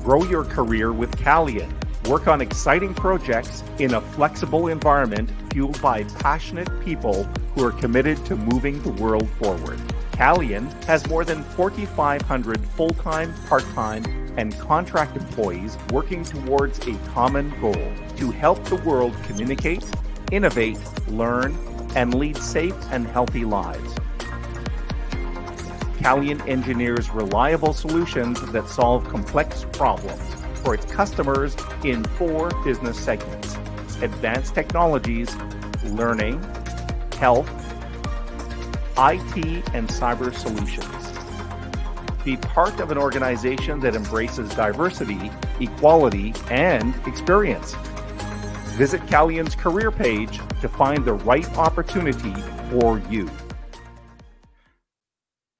Grow 0.02 0.24
your 0.24 0.44
career 0.44 0.92
with 0.92 1.14
Calian. 1.18 1.70
Work 2.08 2.26
on 2.26 2.40
exciting 2.40 2.94
projects 2.94 3.62
in 3.78 3.94
a 3.94 4.00
flexible 4.00 4.66
environment 4.66 5.30
fueled 5.52 5.80
by 5.80 6.02
passionate 6.02 6.68
people 6.84 7.22
who 7.54 7.64
are 7.64 7.70
committed 7.70 8.24
to 8.26 8.34
moving 8.34 8.82
the 8.82 8.90
world 8.90 9.28
forward. 9.40 9.78
Calian 10.10 10.68
has 10.84 11.06
more 11.08 11.24
than 11.24 11.44
4,500 11.44 12.60
full 12.70 12.90
time, 12.90 13.32
part 13.46 13.62
time, 13.74 14.04
and 14.36 14.58
contract 14.58 15.16
employees 15.16 15.78
working 15.92 16.24
towards 16.24 16.80
a 16.88 16.94
common 17.14 17.52
goal 17.60 17.92
to 18.16 18.32
help 18.32 18.62
the 18.64 18.76
world 18.76 19.14
communicate, 19.22 19.84
innovate, 20.32 20.80
learn, 21.06 21.56
and 21.94 22.14
lead 22.14 22.36
safe 22.36 22.74
and 22.90 23.06
healthy 23.06 23.44
lives. 23.44 23.94
Calian 25.98 26.44
engineers 26.48 27.10
reliable 27.10 27.72
solutions 27.72 28.40
that 28.50 28.68
solve 28.68 29.08
complex 29.08 29.64
problems 29.72 30.41
for 30.62 30.74
its 30.74 30.84
customers 30.86 31.56
in 31.84 32.04
four 32.04 32.50
business 32.64 32.98
segments 32.98 33.56
advanced 34.02 34.54
technologies, 34.54 35.34
learning, 35.84 36.42
health, 37.18 37.48
IT 38.98 39.64
and 39.74 39.88
cyber 39.88 40.34
solutions. 40.34 41.12
Be 42.24 42.36
part 42.36 42.80
of 42.80 42.90
an 42.90 42.98
organization 42.98 43.80
that 43.80 43.94
embraces 43.94 44.50
diversity, 44.54 45.30
equality, 45.60 46.34
and 46.50 46.94
experience. 47.06 47.74
Visit 48.76 49.06
Calian's 49.06 49.54
career 49.54 49.90
page 49.90 50.40
to 50.60 50.68
find 50.68 51.04
the 51.04 51.14
right 51.14 51.48
opportunity 51.56 52.34
for 52.70 52.98
you. 53.10 53.28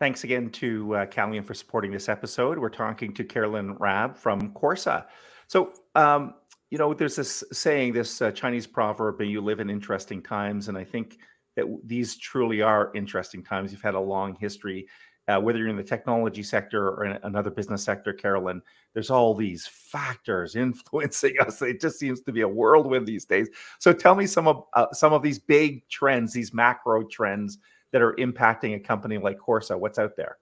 Thanks 0.03 0.25
again 0.25 0.51
to 0.51 0.97
uh, 0.97 1.07
Calian 1.07 1.45
for 1.45 1.55
supporting 1.55 1.93
this 1.93 2.09
episode. 2.09 2.59
We're 2.59 2.71
talking 2.71 3.15
to 3.15 3.23
Carolyn 3.23 3.77
Raab 3.77 4.17
from 4.17 4.51
Corsa. 4.51 5.07
So, 5.47 5.75
um, 5.95 6.35
you 6.71 6.79
know, 6.79 6.93
there's 6.93 7.15
this 7.15 7.45
saying, 7.53 7.93
this 7.93 8.21
uh, 8.21 8.33
Chinese 8.33 8.67
proverb, 8.67 9.21
and 9.21 9.31
you 9.31 9.41
live 9.41 9.61
in 9.61 9.71
interesting 9.71 10.21
times. 10.21 10.67
And 10.67 10.77
I 10.77 10.83
think 10.83 11.19
that 11.55 11.67
these 11.85 12.17
truly 12.17 12.63
are 12.63 12.91
interesting 12.97 13.45
times. 13.45 13.71
You've 13.71 13.83
had 13.83 13.95
a 13.95 14.01
long 14.01 14.35
history, 14.41 14.89
uh, 15.29 15.39
whether 15.39 15.61
you're 15.61 15.69
in 15.69 15.77
the 15.77 15.85
technology 15.85 16.43
sector 16.43 16.89
or 16.89 17.05
in 17.05 17.19
another 17.23 17.53
business 17.53 17.85
sector, 17.85 18.13
Carolyn. 18.13 18.61
There's 18.95 19.09
all 19.09 19.37
these 19.37 19.69
factors 19.69 20.57
influencing 20.57 21.37
us. 21.39 21.63
It 21.63 21.81
just 21.81 22.01
seems 22.01 22.23
to 22.23 22.33
be 22.33 22.41
a 22.41 22.49
whirlwind 22.49 23.07
these 23.07 23.25
days. 23.25 23.49
So 23.79 23.93
tell 23.93 24.17
me 24.17 24.27
some 24.27 24.49
of 24.49 24.65
uh, 24.75 24.87
some 24.93 25.13
of 25.13 25.23
these 25.23 25.39
big 25.39 25.89
trends, 25.89 26.33
these 26.33 26.53
macro 26.53 27.05
trends 27.05 27.59
that 27.93 28.03
are 28.03 28.15
impacting 28.15 28.75
a 28.75 28.81
company 28.81 29.19
like 29.19 29.39
Corsa. 29.39 29.79
What's 29.79 29.99
out 29.99 30.17
there? 30.17 30.39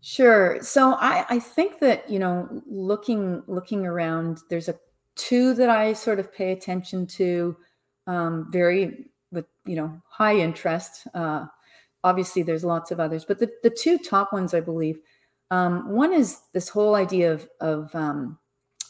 Sure. 0.00 0.62
So 0.62 0.94
I, 0.94 1.24
I 1.28 1.38
think 1.38 1.80
that 1.80 2.08
you 2.08 2.18
know, 2.18 2.48
looking 2.66 3.42
looking 3.46 3.84
around, 3.84 4.38
there's 4.48 4.68
a 4.68 4.78
two 5.16 5.54
that 5.54 5.68
I 5.68 5.92
sort 5.92 6.20
of 6.20 6.32
pay 6.32 6.52
attention 6.52 7.06
to 7.08 7.56
um, 8.06 8.46
very 8.50 9.06
with 9.32 9.46
you 9.64 9.76
know 9.76 10.00
high 10.08 10.36
interest. 10.36 11.06
Uh, 11.14 11.46
obviously, 12.04 12.42
there's 12.42 12.64
lots 12.64 12.90
of 12.90 13.00
others, 13.00 13.24
but 13.24 13.38
the, 13.38 13.50
the 13.62 13.70
two 13.70 13.98
top 13.98 14.32
ones, 14.32 14.54
I 14.54 14.60
believe, 14.60 14.98
um, 15.50 15.90
one 15.90 16.12
is 16.12 16.42
this 16.52 16.68
whole 16.68 16.94
idea 16.94 17.32
of 17.32 17.48
of 17.60 17.92
um, 17.94 18.38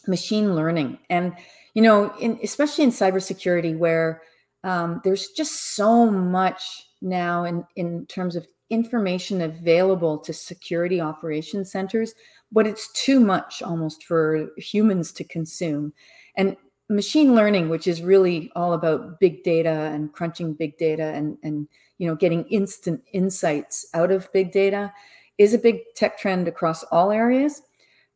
machine 0.06 0.54
learning, 0.54 0.98
and 1.08 1.34
you 1.72 1.80
know, 1.80 2.14
in, 2.20 2.38
especially 2.42 2.84
in 2.84 2.90
cybersecurity, 2.90 3.76
where 3.76 4.22
um, 4.64 5.00
there's 5.04 5.28
just 5.28 5.74
so 5.74 6.10
much 6.10 6.88
now 7.00 7.44
in 7.44 7.64
in 7.76 8.06
terms 8.06 8.36
of 8.36 8.46
information 8.70 9.42
available 9.42 10.18
to 10.18 10.32
security 10.32 11.00
operation 11.00 11.64
centers, 11.64 12.14
but 12.50 12.66
it's 12.66 12.90
too 12.92 13.20
much 13.20 13.62
almost 13.62 14.04
for 14.04 14.48
humans 14.56 15.12
to 15.12 15.24
consume. 15.24 15.92
And 16.36 16.56
machine 16.92 17.34
learning 17.34 17.68
which 17.68 17.86
is 17.86 18.02
really 18.02 18.50
all 18.54 18.74
about 18.74 19.18
big 19.18 19.42
data 19.42 19.90
and 19.92 20.12
crunching 20.12 20.52
big 20.52 20.76
data 20.78 21.04
and 21.14 21.38
and 21.42 21.66
you 21.98 22.06
know 22.06 22.14
getting 22.14 22.44
instant 22.44 23.02
insights 23.12 23.86
out 23.94 24.10
of 24.10 24.30
big 24.32 24.52
data 24.52 24.92
is 25.38 25.54
a 25.54 25.58
big 25.58 25.80
tech 25.96 26.18
trend 26.18 26.46
across 26.46 26.82
all 26.84 27.10
areas 27.10 27.62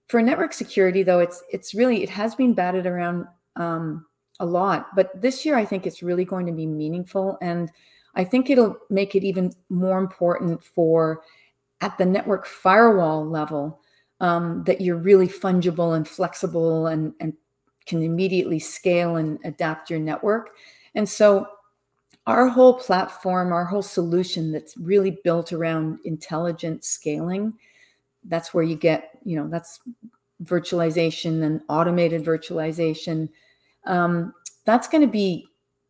for 0.08 0.20
network 0.20 0.52
security 0.52 1.02
though 1.02 1.20
it's 1.20 1.42
it's 1.50 1.74
really 1.74 2.02
it 2.02 2.10
has 2.10 2.34
been 2.34 2.52
batted 2.52 2.86
around 2.86 3.24
um, 3.56 4.04
a 4.40 4.46
lot 4.46 4.88
but 4.94 5.10
this 5.20 5.44
year 5.44 5.56
i 5.56 5.64
think 5.64 5.86
it's 5.86 6.02
really 6.02 6.24
going 6.24 6.46
to 6.46 6.52
be 6.52 6.66
meaningful 6.66 7.38
and 7.40 7.70
i 8.14 8.24
think 8.24 8.50
it'll 8.50 8.76
make 8.90 9.14
it 9.14 9.24
even 9.24 9.52
more 9.70 9.98
important 9.98 10.62
for 10.62 11.22
at 11.80 11.96
the 11.98 12.04
network 12.04 12.46
firewall 12.46 13.26
level 13.26 13.80
um, 14.20 14.64
that 14.64 14.80
you're 14.80 14.96
really 14.96 15.28
fungible 15.28 15.94
and 15.94 16.08
flexible 16.08 16.86
and, 16.86 17.12
and 17.20 17.34
can 17.86 18.02
immediately 18.02 18.58
scale 18.58 19.16
and 19.16 19.38
adapt 19.44 19.90
your 19.90 20.00
network. 20.00 20.50
And 20.94 21.08
so 21.08 21.46
our 22.26 22.48
whole 22.48 22.74
platform, 22.74 23.52
our 23.52 23.64
whole 23.64 23.82
solution 23.82 24.50
that's 24.50 24.76
really 24.76 25.18
built 25.22 25.52
around 25.52 25.98
intelligent 26.04 26.84
scaling, 26.84 27.54
that's 28.24 28.52
where 28.52 28.64
you 28.64 28.74
get, 28.74 29.18
you 29.24 29.36
know, 29.36 29.48
that's 29.48 29.80
virtualization 30.42 31.44
and 31.44 31.60
automated 31.68 32.24
virtualization. 32.24 33.28
Um, 33.86 34.34
that's 34.64 34.88
going 34.88 35.02
to 35.02 35.10
be 35.10 35.48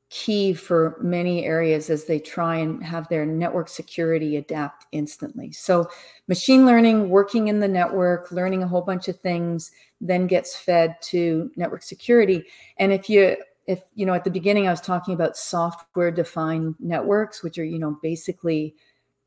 key 0.09 0.55
for 0.55 0.99
many 1.03 1.45
areas 1.45 1.91
as 1.91 2.05
they 2.05 2.19
try 2.19 2.57
and 2.57 2.83
have 2.83 3.09
their 3.09 3.26
network 3.26 3.69
security 3.69 4.37
adapt 4.37 4.87
instantly. 4.93 5.50
So, 5.50 5.88
machine 6.29 6.65
learning, 6.65 7.09
working 7.09 7.49
in 7.49 7.59
the 7.59 7.69
network, 7.69 8.31
learning 8.31 8.62
a 8.62 8.69
whole 8.69 8.83
bunch 8.83 9.09
of 9.09 9.19
things, 9.21 9.73
then 10.00 10.26
gets 10.26 10.57
fed 10.57 10.97
to 11.03 11.50
network 11.57 11.83
security. 11.83 12.45
And 12.79 12.93
if 12.93 13.11
you 13.11 13.37
if 13.67 13.81
you 13.95 14.07
know 14.07 14.15
at 14.15 14.25
the 14.25 14.31
beginning 14.31 14.69
I 14.69 14.71
was 14.71 14.81
talking 14.81 15.15
about 15.15 15.37
software 15.37 16.12
defined 16.12 16.76
networks, 16.79 17.43
which 17.43 17.59
are 17.59 17.65
you 17.65 17.79
know 17.79 17.99
basically 18.03 18.76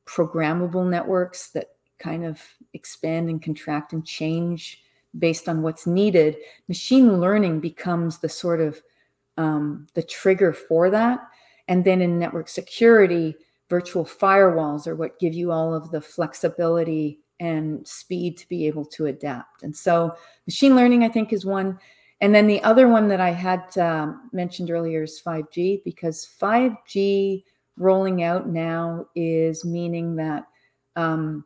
programmable 0.05 0.89
networks 0.89 1.49
that 1.51 1.67
kind 1.99 2.25
of 2.25 2.41
expand 2.73 3.29
and 3.29 3.41
contract 3.41 3.91
and 3.91 4.05
change 4.05 4.81
based 5.17 5.49
on 5.49 5.61
what's 5.61 5.87
needed. 5.87 6.37
Machine 6.67 7.19
learning 7.19 7.59
becomes 7.59 8.19
the 8.19 8.29
sort 8.29 8.61
of 8.61 8.81
um, 9.37 9.87
the 9.93 10.03
trigger 10.03 10.53
for 10.53 10.89
that. 10.89 11.19
And 11.67 11.83
then 11.83 12.01
in 12.01 12.19
network 12.19 12.49
security, 12.49 13.35
virtual 13.69 14.03
firewalls 14.03 14.87
are 14.87 14.95
what 14.95 15.19
give 15.19 15.33
you 15.33 15.51
all 15.51 15.73
of 15.73 15.91
the 15.91 16.01
flexibility 16.01 17.19
and 17.39 17.87
speed 17.87 18.37
to 18.37 18.49
be 18.49 18.67
able 18.67 18.85
to 18.85 19.05
adapt. 19.05 19.63
And 19.63 19.75
so 19.75 20.13
machine 20.45 20.75
learning, 20.75 21.03
I 21.03 21.09
think, 21.09 21.31
is 21.31 21.45
one. 21.45 21.79
And 22.21 22.35
then 22.35 22.47
the 22.47 22.61
other 22.63 22.89
one 22.89 23.07
that 23.07 23.21
I 23.21 23.29
had 23.29 23.77
um, 23.77 24.29
mentioned 24.33 24.71
earlier 24.71 25.03
is 25.03 25.21
5G, 25.25 25.83
because 25.85 26.27
5G 26.41 27.43
rolling 27.77 28.23
out 28.23 28.49
now 28.49 29.05
is 29.15 29.63
meaning 29.63 30.17
that 30.17 30.45
um, 30.97 31.45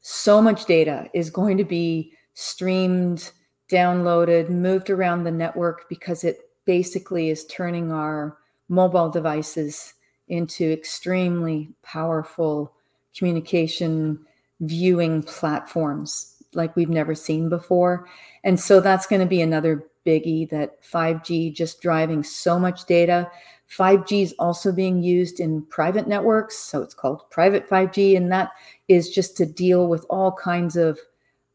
so 0.00 0.42
much 0.42 0.66
data 0.66 1.08
is 1.14 1.30
going 1.30 1.56
to 1.58 1.64
be 1.64 2.12
streamed, 2.40 3.32
downloaded, 3.68 4.48
moved 4.48 4.90
around 4.90 5.24
the 5.24 5.30
network 5.30 5.88
because 5.88 6.22
it 6.22 6.38
basically 6.66 7.30
is 7.30 7.44
turning 7.46 7.90
our 7.90 8.38
mobile 8.68 9.10
devices 9.10 9.94
into 10.28 10.70
extremely 10.70 11.68
powerful 11.82 12.72
communication 13.16 14.24
viewing 14.60 15.20
platforms 15.20 16.40
like 16.54 16.76
we've 16.76 16.88
never 16.88 17.12
seen 17.12 17.48
before. 17.48 18.06
And 18.44 18.60
so 18.60 18.80
that's 18.80 19.08
going 19.08 19.20
to 19.20 19.26
be 19.26 19.42
another 19.42 19.88
biggie 20.06 20.48
that 20.50 20.80
5G 20.84 21.52
just 21.52 21.80
driving 21.82 22.22
so 22.22 22.56
much 22.56 22.86
data. 22.86 23.28
5G 23.68 24.22
is 24.22 24.34
also 24.38 24.70
being 24.70 25.02
used 25.02 25.40
in 25.40 25.62
private 25.62 26.06
networks. 26.06 26.56
So 26.56 26.82
it's 26.82 26.94
called 26.94 27.28
private 27.30 27.68
5G. 27.68 28.16
And 28.16 28.30
that 28.30 28.52
is 28.86 29.10
just 29.10 29.36
to 29.38 29.44
deal 29.44 29.88
with 29.88 30.06
all 30.08 30.30
kinds 30.30 30.76
of 30.76 31.00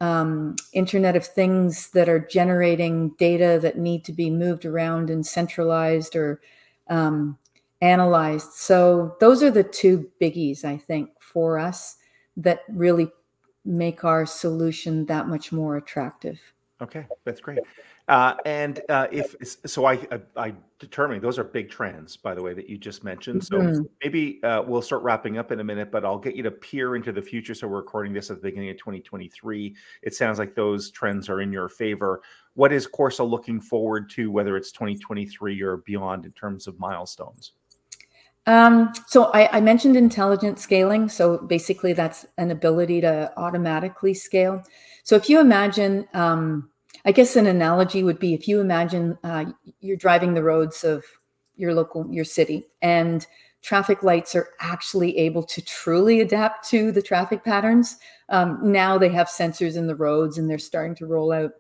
um, 0.04 0.58
Internet 0.74 1.16
of 1.16 1.26
Things 1.26 1.90
that 1.92 2.10
are 2.10 2.20
generating 2.20 3.12
data 3.12 3.58
that 3.62 3.78
need 3.78 4.04
to 4.04 4.12
be 4.12 4.30
moved 4.30 4.66
around 4.66 5.10
and 5.10 5.26
centralized 5.26 6.14
or 6.18 6.42
um, 6.90 7.38
analyzed. 7.80 8.52
So 8.52 9.16
those 9.22 9.42
are 9.42 9.50
the 9.50 9.64
two 9.64 10.12
biggies, 10.22 10.66
I 10.66 10.76
think, 10.76 11.12
for 11.22 11.58
us 11.58 11.96
that 12.36 12.64
really 12.68 13.10
make 13.64 14.04
our 14.04 14.26
solution 14.26 15.06
that 15.06 15.30
much 15.30 15.54
more 15.54 15.78
attractive. 15.78 16.38
Okay, 16.82 17.06
that's 17.24 17.40
great. 17.40 17.60
Uh, 18.10 18.36
and 18.46 18.82
uh, 18.90 19.08
if 19.12 19.36
so, 19.66 19.86
I, 19.86 19.94
I, 19.94 20.20
I 20.36 20.54
determine 20.80 21.22
those 21.22 21.40
are 21.40 21.44
big 21.44 21.70
trends, 21.70 22.18
by 22.18 22.36
the 22.36 22.42
way, 22.42 22.54
that 22.54 22.70
you 22.70 22.78
just 22.78 23.04
mentioned. 23.04 23.46
So 23.46 23.58
mm-hmm. 23.58 23.82
maybe 24.04 24.44
uh, 24.44 24.62
we'll 24.62 24.82
start 24.82 25.04
wrapping 25.04 25.38
up 25.38 25.54
in 25.54 25.62
a 25.62 25.64
minute, 25.64 25.90
but 25.90 26.04
I'll 26.04 26.20
get 26.20 26.36
you 26.36 26.44
to 26.44 26.52
peer 26.52 26.98
into 26.98 27.14
the 27.14 27.22
future. 27.22 27.56
So 27.56 27.68
we're 27.68 27.78
recording 27.78 28.12
this 28.12 28.30
at 28.30 28.38
the 28.38 28.42
beginning 28.42 28.72
of 28.72 28.78
2023. 28.78 29.76
It 30.02 30.14
sounds 30.14 30.38
like 30.38 30.54
those 30.54 30.92
trends 30.92 31.30
are 31.30 31.40
in 31.40 31.54
your 31.54 31.70
favor. 31.70 32.22
What 32.56 32.74
is 32.74 32.86
Corsa 32.88 33.28
looking 33.28 33.62
forward 33.62 34.10
to, 34.12 34.30
whether 34.30 34.58
it's 34.58 34.74
2023 34.74 35.62
or 35.62 35.78
beyond, 35.78 36.26
in 36.26 36.34
terms 36.34 36.68
of 36.68 36.78
milestones? 36.80 37.54
Um, 38.46 38.92
so 39.08 39.32
I, 39.34 39.58
I, 39.58 39.62
mentioned 39.62 39.96
intelligent 39.96 40.60
scaling. 40.60 41.08
So 41.08 41.38
basically, 41.38 41.94
that's 41.94 42.26
an 42.38 42.52
ability 42.52 43.00
to 43.00 43.32
automatically 43.38 44.14
scale. 44.14 44.62
So 45.04 45.16
if 45.16 45.30
you 45.30 45.40
imagine, 45.40 46.06
um, 46.14 46.70
I 47.06 47.12
guess 47.12 47.36
an 47.36 47.48
analogy 47.48 48.04
would 48.04 48.20
be 48.20 48.34
if 48.34 48.48
you 48.48 48.62
imagine 48.62 49.18
uh, 49.24 49.46
you're 49.82 49.98
driving 49.98 50.34
the 50.34 50.44
roads 50.44 50.84
of 50.84 51.04
your 51.56 51.74
local, 51.74 52.08
your 52.10 52.26
city, 52.26 52.66
and 52.82 53.26
traffic 53.62 54.04
lights 54.04 54.36
are 54.36 54.50
actually 54.60 55.18
able 55.18 55.44
to 55.44 55.62
truly 55.62 56.20
adapt 56.22 56.68
to 56.70 56.92
the 56.92 57.02
traffic 57.02 57.44
patterns. 57.44 57.98
Um, 58.30 58.60
now 58.62 58.98
they 58.98 59.10
have 59.10 59.28
sensors 59.28 59.76
in 59.76 59.88
the 59.88 59.96
roads, 59.96 60.38
and 60.38 60.50
they're 60.50 60.58
starting 60.60 60.96
to 60.96 61.06
roll 61.06 61.32
out 61.32 61.52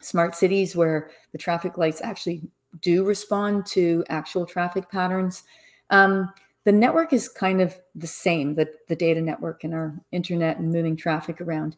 smart 0.00 0.34
cities 0.34 0.76
where 0.76 1.10
the 1.32 1.38
traffic 1.38 1.78
lights 1.78 2.00
actually 2.02 2.42
do 2.80 3.04
respond 3.04 3.66
to 3.66 4.04
actual 4.08 4.44
traffic 4.44 4.90
patterns. 4.90 5.44
Um, 5.90 6.32
the 6.64 6.72
network 6.72 7.12
is 7.12 7.28
kind 7.28 7.60
of 7.60 7.76
the 7.94 8.06
same, 8.06 8.54
the, 8.54 8.68
the 8.88 8.96
data 8.96 9.20
network 9.20 9.64
and 9.64 9.72
our 9.72 9.94
internet 10.12 10.58
and 10.58 10.72
moving 10.72 10.96
traffic 10.96 11.40
around. 11.40 11.76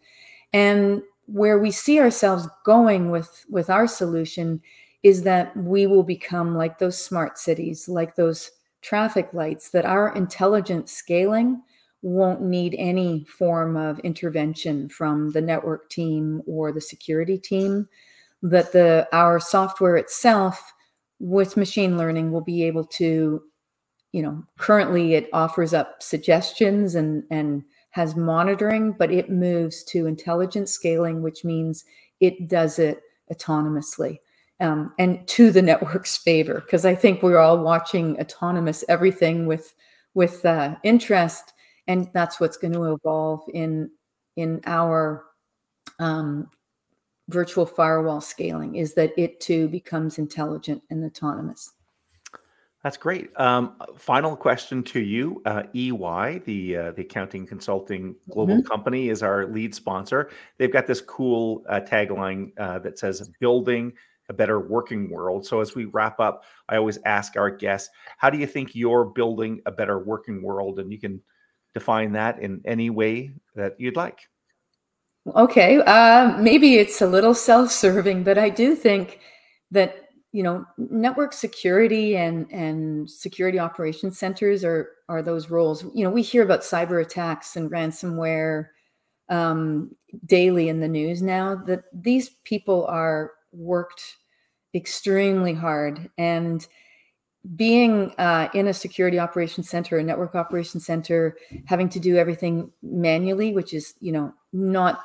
And 0.52 1.02
where 1.28 1.58
we 1.58 1.70
see 1.70 2.00
ourselves 2.00 2.48
going 2.64 3.10
with, 3.10 3.44
with 3.48 3.70
our 3.70 3.86
solution 3.86 4.60
is 5.02 5.22
that 5.22 5.56
we 5.56 5.86
will 5.86 6.02
become 6.02 6.56
like 6.56 6.78
those 6.78 7.00
smart 7.00 7.38
cities, 7.38 7.88
like 7.88 8.16
those 8.16 8.50
traffic 8.82 9.28
lights, 9.32 9.70
that 9.70 9.84
our 9.84 10.14
intelligent 10.14 10.88
scaling 10.88 11.62
won't 12.02 12.40
need 12.40 12.74
any 12.78 13.24
form 13.24 13.76
of 13.76 13.98
intervention 14.00 14.88
from 14.88 15.30
the 15.30 15.40
network 15.40 15.90
team 15.90 16.42
or 16.46 16.72
the 16.72 16.80
security 16.80 17.36
team 17.38 17.88
that 18.42 18.72
the 18.72 19.08
our 19.12 19.40
software 19.40 19.96
itself 19.96 20.72
with 21.18 21.56
machine 21.56 21.98
learning 21.98 22.30
will 22.30 22.40
be 22.40 22.62
able 22.62 22.84
to 22.84 23.42
you 24.12 24.22
know 24.22 24.44
currently 24.58 25.14
it 25.14 25.28
offers 25.32 25.74
up 25.74 26.02
suggestions 26.02 26.94
and 26.94 27.24
and 27.30 27.64
has 27.90 28.16
monitoring 28.16 28.92
but 28.92 29.10
it 29.10 29.30
moves 29.30 29.82
to 29.84 30.06
intelligent 30.06 30.68
scaling 30.68 31.22
which 31.22 31.44
means 31.44 31.84
it 32.20 32.48
does 32.48 32.78
it 32.78 33.02
autonomously 33.32 34.18
um, 34.60 34.92
and 34.98 35.26
to 35.28 35.50
the 35.50 35.62
network's 35.62 36.16
favor 36.16 36.60
because 36.60 36.84
i 36.84 36.94
think 36.94 37.22
we're 37.22 37.38
all 37.38 37.58
watching 37.58 38.18
autonomous 38.20 38.84
everything 38.88 39.46
with 39.46 39.74
with 40.14 40.44
uh, 40.44 40.74
interest 40.82 41.52
and 41.86 42.08
that's 42.12 42.40
what's 42.40 42.56
going 42.56 42.72
to 42.72 42.92
evolve 42.92 43.42
in 43.54 43.90
in 44.36 44.60
our 44.66 45.24
um, 45.98 46.48
virtual 47.28 47.66
firewall 47.66 48.20
scaling 48.20 48.76
is 48.76 48.94
that 48.94 49.12
it 49.16 49.40
too 49.40 49.68
becomes 49.68 50.18
intelligent 50.18 50.82
and 50.90 51.04
autonomous 51.04 51.72
that's 52.84 52.96
great. 52.96 53.30
Um, 53.40 53.74
final 53.96 54.36
question 54.36 54.84
to 54.84 55.00
you. 55.00 55.42
Uh, 55.44 55.64
EY, 55.74 56.42
the 56.44 56.76
uh, 56.76 56.92
the 56.92 57.02
accounting 57.02 57.44
consulting 57.44 58.14
global 58.30 58.56
mm-hmm. 58.56 58.68
company, 58.68 59.08
is 59.08 59.22
our 59.22 59.46
lead 59.46 59.74
sponsor. 59.74 60.30
They've 60.58 60.72
got 60.72 60.86
this 60.86 61.00
cool 61.00 61.64
uh, 61.68 61.80
tagline 61.80 62.52
uh, 62.56 62.78
that 62.80 62.98
says 62.98 63.28
"Building 63.40 63.92
a 64.28 64.32
Better 64.32 64.60
Working 64.60 65.10
World." 65.10 65.44
So 65.44 65.60
as 65.60 65.74
we 65.74 65.86
wrap 65.86 66.20
up, 66.20 66.44
I 66.68 66.76
always 66.76 66.98
ask 67.04 67.36
our 67.36 67.50
guests, 67.50 67.90
"How 68.16 68.30
do 68.30 68.38
you 68.38 68.46
think 68.46 68.76
you're 68.76 69.06
building 69.06 69.60
a 69.66 69.72
better 69.72 69.98
working 69.98 70.40
world?" 70.40 70.78
And 70.78 70.92
you 70.92 71.00
can 71.00 71.20
define 71.74 72.12
that 72.12 72.38
in 72.38 72.60
any 72.64 72.90
way 72.90 73.32
that 73.56 73.74
you'd 73.78 73.96
like. 73.96 74.20
Okay, 75.34 75.82
uh, 75.82 76.38
maybe 76.38 76.76
it's 76.76 77.02
a 77.02 77.06
little 77.06 77.34
self-serving, 77.34 78.22
but 78.22 78.38
I 78.38 78.48
do 78.48 78.74
think 78.74 79.18
that 79.72 80.07
you 80.32 80.42
know 80.42 80.64
network 80.76 81.32
security 81.32 82.16
and 82.16 82.50
and 82.52 83.10
security 83.10 83.58
operations 83.58 84.18
centers 84.18 84.64
are 84.64 84.90
are 85.08 85.22
those 85.22 85.50
roles. 85.50 85.84
You 85.94 86.04
know 86.04 86.10
we 86.10 86.22
hear 86.22 86.42
about 86.42 86.60
cyber 86.60 87.00
attacks 87.02 87.56
and 87.56 87.70
ransomware 87.70 88.68
um, 89.28 89.94
daily 90.26 90.68
in 90.68 90.80
the 90.80 90.88
news 90.88 91.22
now 91.22 91.54
that 91.66 91.84
these 91.92 92.30
people 92.44 92.86
are 92.86 93.32
worked 93.52 94.16
extremely 94.74 95.54
hard. 95.54 96.10
And 96.18 96.66
being 97.56 98.12
uh, 98.18 98.48
in 98.52 98.66
a 98.68 98.74
security 98.74 99.18
operations 99.18 99.68
center 99.70 99.98
a 99.98 100.02
network 100.02 100.34
operations 100.34 100.84
center 100.84 101.36
having 101.64 101.88
to 101.88 102.00
do 102.00 102.16
everything 102.16 102.70
manually 102.82 103.52
which 103.52 103.72
is 103.72 103.94
you 104.00 104.12
know 104.12 104.34
not 104.52 105.00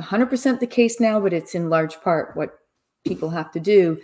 100% 0.00 0.60
the 0.60 0.66
case 0.66 1.00
now 1.00 1.20
but 1.20 1.32
it's 1.32 1.54
in 1.54 1.68
large 1.68 2.00
part 2.00 2.36
what 2.36 2.60
people 3.04 3.28
have 3.28 3.50
to 3.50 3.60
do 3.60 4.00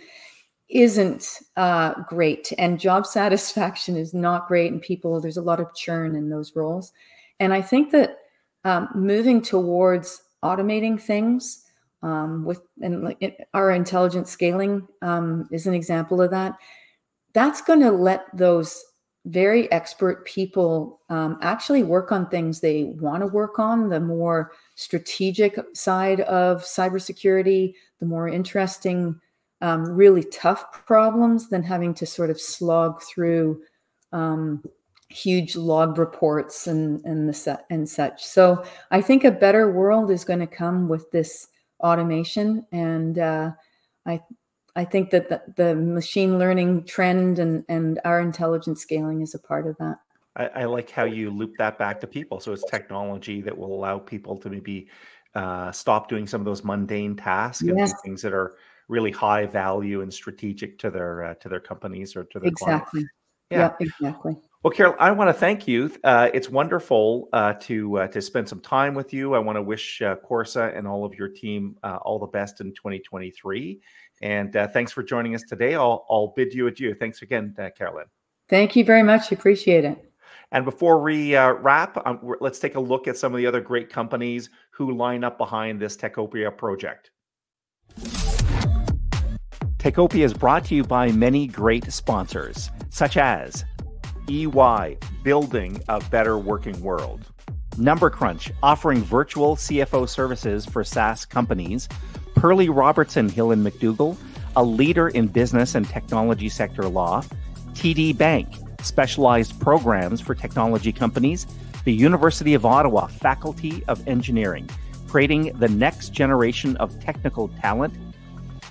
isn't 0.69 1.39
uh, 1.57 1.93
great 2.07 2.51
and 2.57 2.79
job 2.79 3.05
satisfaction 3.17 3.95
is 3.95 4.13
not 4.13 4.47
great 4.47 4.71
and 4.71 4.81
people 4.81 5.19
there's 5.19 5.37
a 5.37 5.41
lot 5.41 5.59
of 5.59 5.73
churn 5.75 6.15
in 6.15 6.29
those 6.29 6.55
roles. 6.55 6.91
And 7.39 7.53
i 7.53 7.61
think 7.61 7.91
that 7.91 8.17
um, 8.65 8.89
moving 8.93 9.41
towards 9.41 10.21
automating 10.43 11.01
things 11.01 11.65
um, 12.01 12.45
with 12.45 12.61
and 12.81 13.03
like 13.03 13.47
our 13.53 13.71
intelligent 13.71 14.27
scaling 14.27 14.87
um, 15.01 15.47
is 15.51 15.67
an 15.67 15.73
example 15.73 16.21
of 16.21 16.31
that 16.31 16.57
that's 17.33 17.61
going 17.61 17.81
to 17.81 17.91
let 17.91 18.25
those 18.33 18.83
very 19.25 19.71
expert 19.71 20.25
people 20.25 21.01
um, 21.09 21.37
actually 21.41 21.83
work 21.83 22.11
on 22.11 22.27
things 22.29 22.59
they 22.59 22.85
want 22.99 23.21
to 23.21 23.27
work 23.27 23.59
on. 23.59 23.89
The 23.89 23.99
more 23.99 24.51
strategic 24.75 25.57
side 25.73 26.21
of 26.21 26.63
cybersecurity 26.63 27.73
the 27.99 28.05
more 28.05 28.29
interesting 28.29 29.19
um, 29.61 29.85
really 29.85 30.23
tough 30.23 30.71
problems 30.85 31.49
than 31.49 31.63
having 31.63 31.93
to 31.95 32.05
sort 32.05 32.29
of 32.29 32.39
slog 32.39 33.01
through 33.01 33.61
um, 34.11 34.63
huge 35.09 35.55
log 35.55 35.97
reports 35.97 36.67
and 36.67 37.03
and 37.05 37.27
the 37.27 37.33
set 37.33 37.65
and 37.69 37.87
such. 37.87 38.25
So 38.25 38.63
I 38.91 39.01
think 39.01 39.23
a 39.23 39.31
better 39.31 39.71
world 39.71 40.11
is 40.11 40.23
going 40.23 40.39
to 40.39 40.47
come 40.47 40.87
with 40.87 41.09
this 41.11 41.47
automation, 41.81 42.65
and 42.71 43.19
uh, 43.19 43.51
I 44.05 44.21
I 44.75 44.85
think 44.85 45.09
that 45.09 45.29
the, 45.29 45.41
the, 45.57 45.75
machine 45.75 46.39
learning 46.39 46.85
trend 46.85 47.39
and 47.39 47.65
and 47.67 47.99
our 48.05 48.21
intelligence 48.21 48.81
scaling 48.81 49.21
is 49.21 49.33
a 49.33 49.39
part 49.39 49.67
of 49.67 49.77
that. 49.77 49.97
I, 50.35 50.45
I 50.61 50.65
like 50.65 50.89
how 50.89 51.03
you 51.05 51.31
loop 51.31 51.53
that 51.57 51.77
back 51.77 51.99
to 52.01 52.07
people. 52.07 52.39
So 52.39 52.53
it's 52.53 52.63
technology 52.63 53.41
that 53.41 53.57
will 53.57 53.73
allow 53.73 53.97
people 53.99 54.37
to 54.37 54.49
maybe 54.49 54.87
uh, 55.35 55.71
stop 55.71 56.07
doing 56.07 56.27
some 56.27 56.41
of 56.41 56.45
those 56.45 56.63
mundane 56.63 57.15
tasks 57.15 57.61
and 57.61 57.77
Yes. 57.77 57.91
do 57.91 57.97
things 58.03 58.21
that 58.21 58.33
are 58.33 58.55
really 58.89 59.11
high 59.11 59.45
value 59.45 60.01
and 60.01 60.13
strategic 60.13 60.77
to 60.79 60.89
their 60.89 61.23
uh, 61.23 61.33
to 61.35 61.47
their 61.47 61.61
companies 61.61 62.15
or 62.15 62.25
to 62.25 62.39
their 62.39 62.51
clients. 62.51 62.83
Exactly. 62.83 63.01
Yeah. 63.49 63.57
Yeah, 63.57 63.73
exactly. 63.79 64.37
Well, 64.61 64.71
Carol, 64.71 64.95
I 64.99 65.11
want 65.11 65.29
to 65.29 65.33
thank 65.33 65.67
you. 65.67 65.91
Uh, 66.03 66.29
it's 66.33 66.49
wonderful 66.49 67.29
uh, 67.31 67.53
to 67.61 67.99
uh, 67.99 68.07
to 68.09 68.21
spend 68.21 68.49
some 68.49 68.59
time 68.59 68.93
with 68.93 69.13
you. 69.13 69.33
I 69.33 69.39
want 69.39 69.55
to 69.55 69.61
wish 69.61 70.01
uh, 70.01 70.17
Corsa 70.17 70.77
and 70.77 70.85
all 70.85 71.05
of 71.05 71.15
your 71.15 71.29
team 71.29 71.77
uh, 71.81 71.97
all 72.01 72.19
the 72.19 72.27
best 72.27 72.59
in 72.59 72.73
2023. 72.73 73.79
And 74.21 74.55
uh, 74.55 74.67
thanks 74.67 74.91
for 74.91 75.01
joining 75.01 75.33
us 75.33 75.43
today. 75.43 75.75
I'll, 75.75 76.05
I'll 76.09 76.33
bid 76.35 76.53
you 76.53 76.67
adieu. 76.67 76.93
Thanks 76.93 77.21
again, 77.21 77.55
uh, 77.57 77.69
Carolyn. 77.75 78.05
Thank 78.49 78.75
you 78.75 78.83
very 78.83 79.03
much. 79.03 79.31
Appreciate 79.31 79.85
it. 79.85 80.11
And 80.51 80.65
before 80.65 81.01
we 81.01 81.35
uh, 81.35 81.53
wrap, 81.53 82.05
um, 82.05 82.19
let's 82.41 82.59
take 82.59 82.75
a 82.75 82.79
look 82.79 83.07
at 83.07 83.17
some 83.17 83.33
of 83.33 83.37
the 83.37 83.45
other 83.45 83.61
great 83.61 83.89
companies 83.89 84.49
who 84.71 84.93
line 84.93 85.23
up 85.23 85.37
behind 85.37 85.79
this 85.79 85.95
Techopia 85.95 86.55
project. 86.55 87.11
Techopia 89.79 90.25
is 90.25 90.33
brought 90.33 90.65
to 90.65 90.75
you 90.75 90.83
by 90.83 91.09
many 91.09 91.47
great 91.47 91.89
sponsors, 91.89 92.69
such 92.89 93.15
as 93.15 93.63
EY, 94.27 94.97
building 95.23 95.81
a 95.87 96.01
better 96.11 96.37
working 96.37 96.79
world. 96.81 97.25
Number 97.77 98.09
Crunch, 98.09 98.51
offering 98.61 99.01
virtual 99.01 99.55
CFO 99.55 100.07
services 100.09 100.65
for 100.65 100.83
SaaS 100.83 101.23
companies. 101.23 101.87
Perley-Robertson 102.35 103.29
Hill 103.29 103.51
and 103.51 103.65
McDougall, 103.65 104.17
a 104.57 104.63
leader 104.63 105.07
in 105.07 105.27
business 105.27 105.75
and 105.75 105.87
technology 105.87 106.49
sector 106.49 106.83
law. 106.83 107.23
TD 107.71 108.17
Bank, 108.17 108.49
specialized 108.81 109.57
programs 109.61 110.19
for 110.19 110.35
technology 110.35 110.91
companies. 110.91 111.47
The 111.85 111.93
University 111.93 112.53
of 112.53 112.65
Ottawa 112.65 113.07
Faculty 113.07 113.81
of 113.87 114.05
Engineering, 114.09 114.69
creating 115.07 115.57
the 115.57 115.69
next 115.69 116.09
generation 116.09 116.75
of 116.77 116.99
technical 116.99 117.47
talent. 117.61 117.93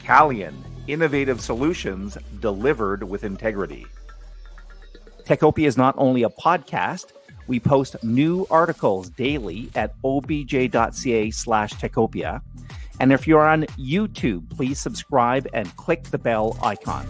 Calian, 0.04 0.54
innovative 0.88 1.40
solutions 1.40 2.18
delivered 2.40 3.04
with 3.04 3.22
integrity. 3.22 3.86
Techopia 5.24 5.66
is 5.66 5.76
not 5.76 5.94
only 5.98 6.22
a 6.24 6.30
podcast, 6.30 7.12
we 7.46 7.60
post 7.60 8.02
new 8.02 8.46
articles 8.50 9.10
daily 9.10 9.70
at 9.74 9.94
obj.ca 10.04 11.30
slash 11.30 11.72
techopia. 11.74 12.40
And 13.00 13.12
if 13.12 13.28
you're 13.28 13.46
on 13.46 13.62
YouTube, 13.78 14.50
please 14.50 14.80
subscribe 14.80 15.46
and 15.52 15.74
click 15.76 16.04
the 16.04 16.18
bell 16.18 16.58
icon. 16.62 17.06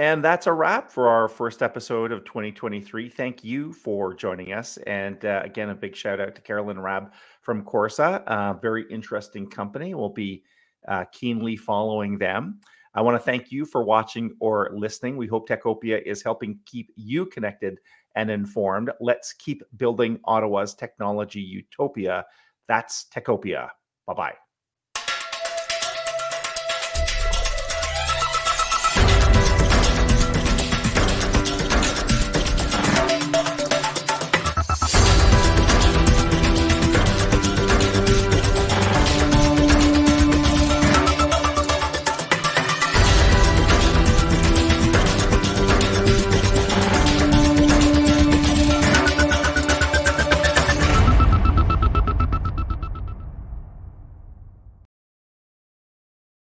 And 0.00 0.22
that's 0.22 0.46
a 0.46 0.52
wrap 0.52 0.92
for 0.92 1.08
our 1.08 1.26
first 1.26 1.60
episode 1.60 2.12
of 2.12 2.24
2023. 2.24 3.08
Thank 3.08 3.42
you 3.42 3.72
for 3.72 4.14
joining 4.14 4.52
us. 4.52 4.76
And 4.86 5.24
uh, 5.24 5.42
again, 5.44 5.70
a 5.70 5.74
big 5.74 5.96
shout 5.96 6.20
out 6.20 6.36
to 6.36 6.40
Carolyn 6.40 6.78
Raab 6.78 7.12
from 7.48 7.64
Corsa. 7.64 8.22
Uh, 8.26 8.52
very 8.52 8.84
interesting 8.90 9.48
company. 9.48 9.94
We'll 9.94 10.10
be 10.10 10.42
uh, 10.86 11.06
keenly 11.12 11.56
following 11.56 12.18
them. 12.18 12.60
I 12.92 13.00
want 13.00 13.14
to 13.14 13.24
thank 13.24 13.50
you 13.50 13.64
for 13.64 13.82
watching 13.82 14.36
or 14.38 14.70
listening. 14.74 15.16
We 15.16 15.28
hope 15.28 15.48
Techopia 15.48 16.02
is 16.04 16.22
helping 16.22 16.58
keep 16.66 16.90
you 16.94 17.24
connected 17.24 17.78
and 18.16 18.30
informed. 18.30 18.90
Let's 19.00 19.32
keep 19.32 19.62
building 19.78 20.20
Ottawa's 20.26 20.74
technology 20.74 21.40
utopia. 21.40 22.26
That's 22.66 23.06
Techopia. 23.10 23.70
Bye 24.06 24.12
bye. 24.12 24.47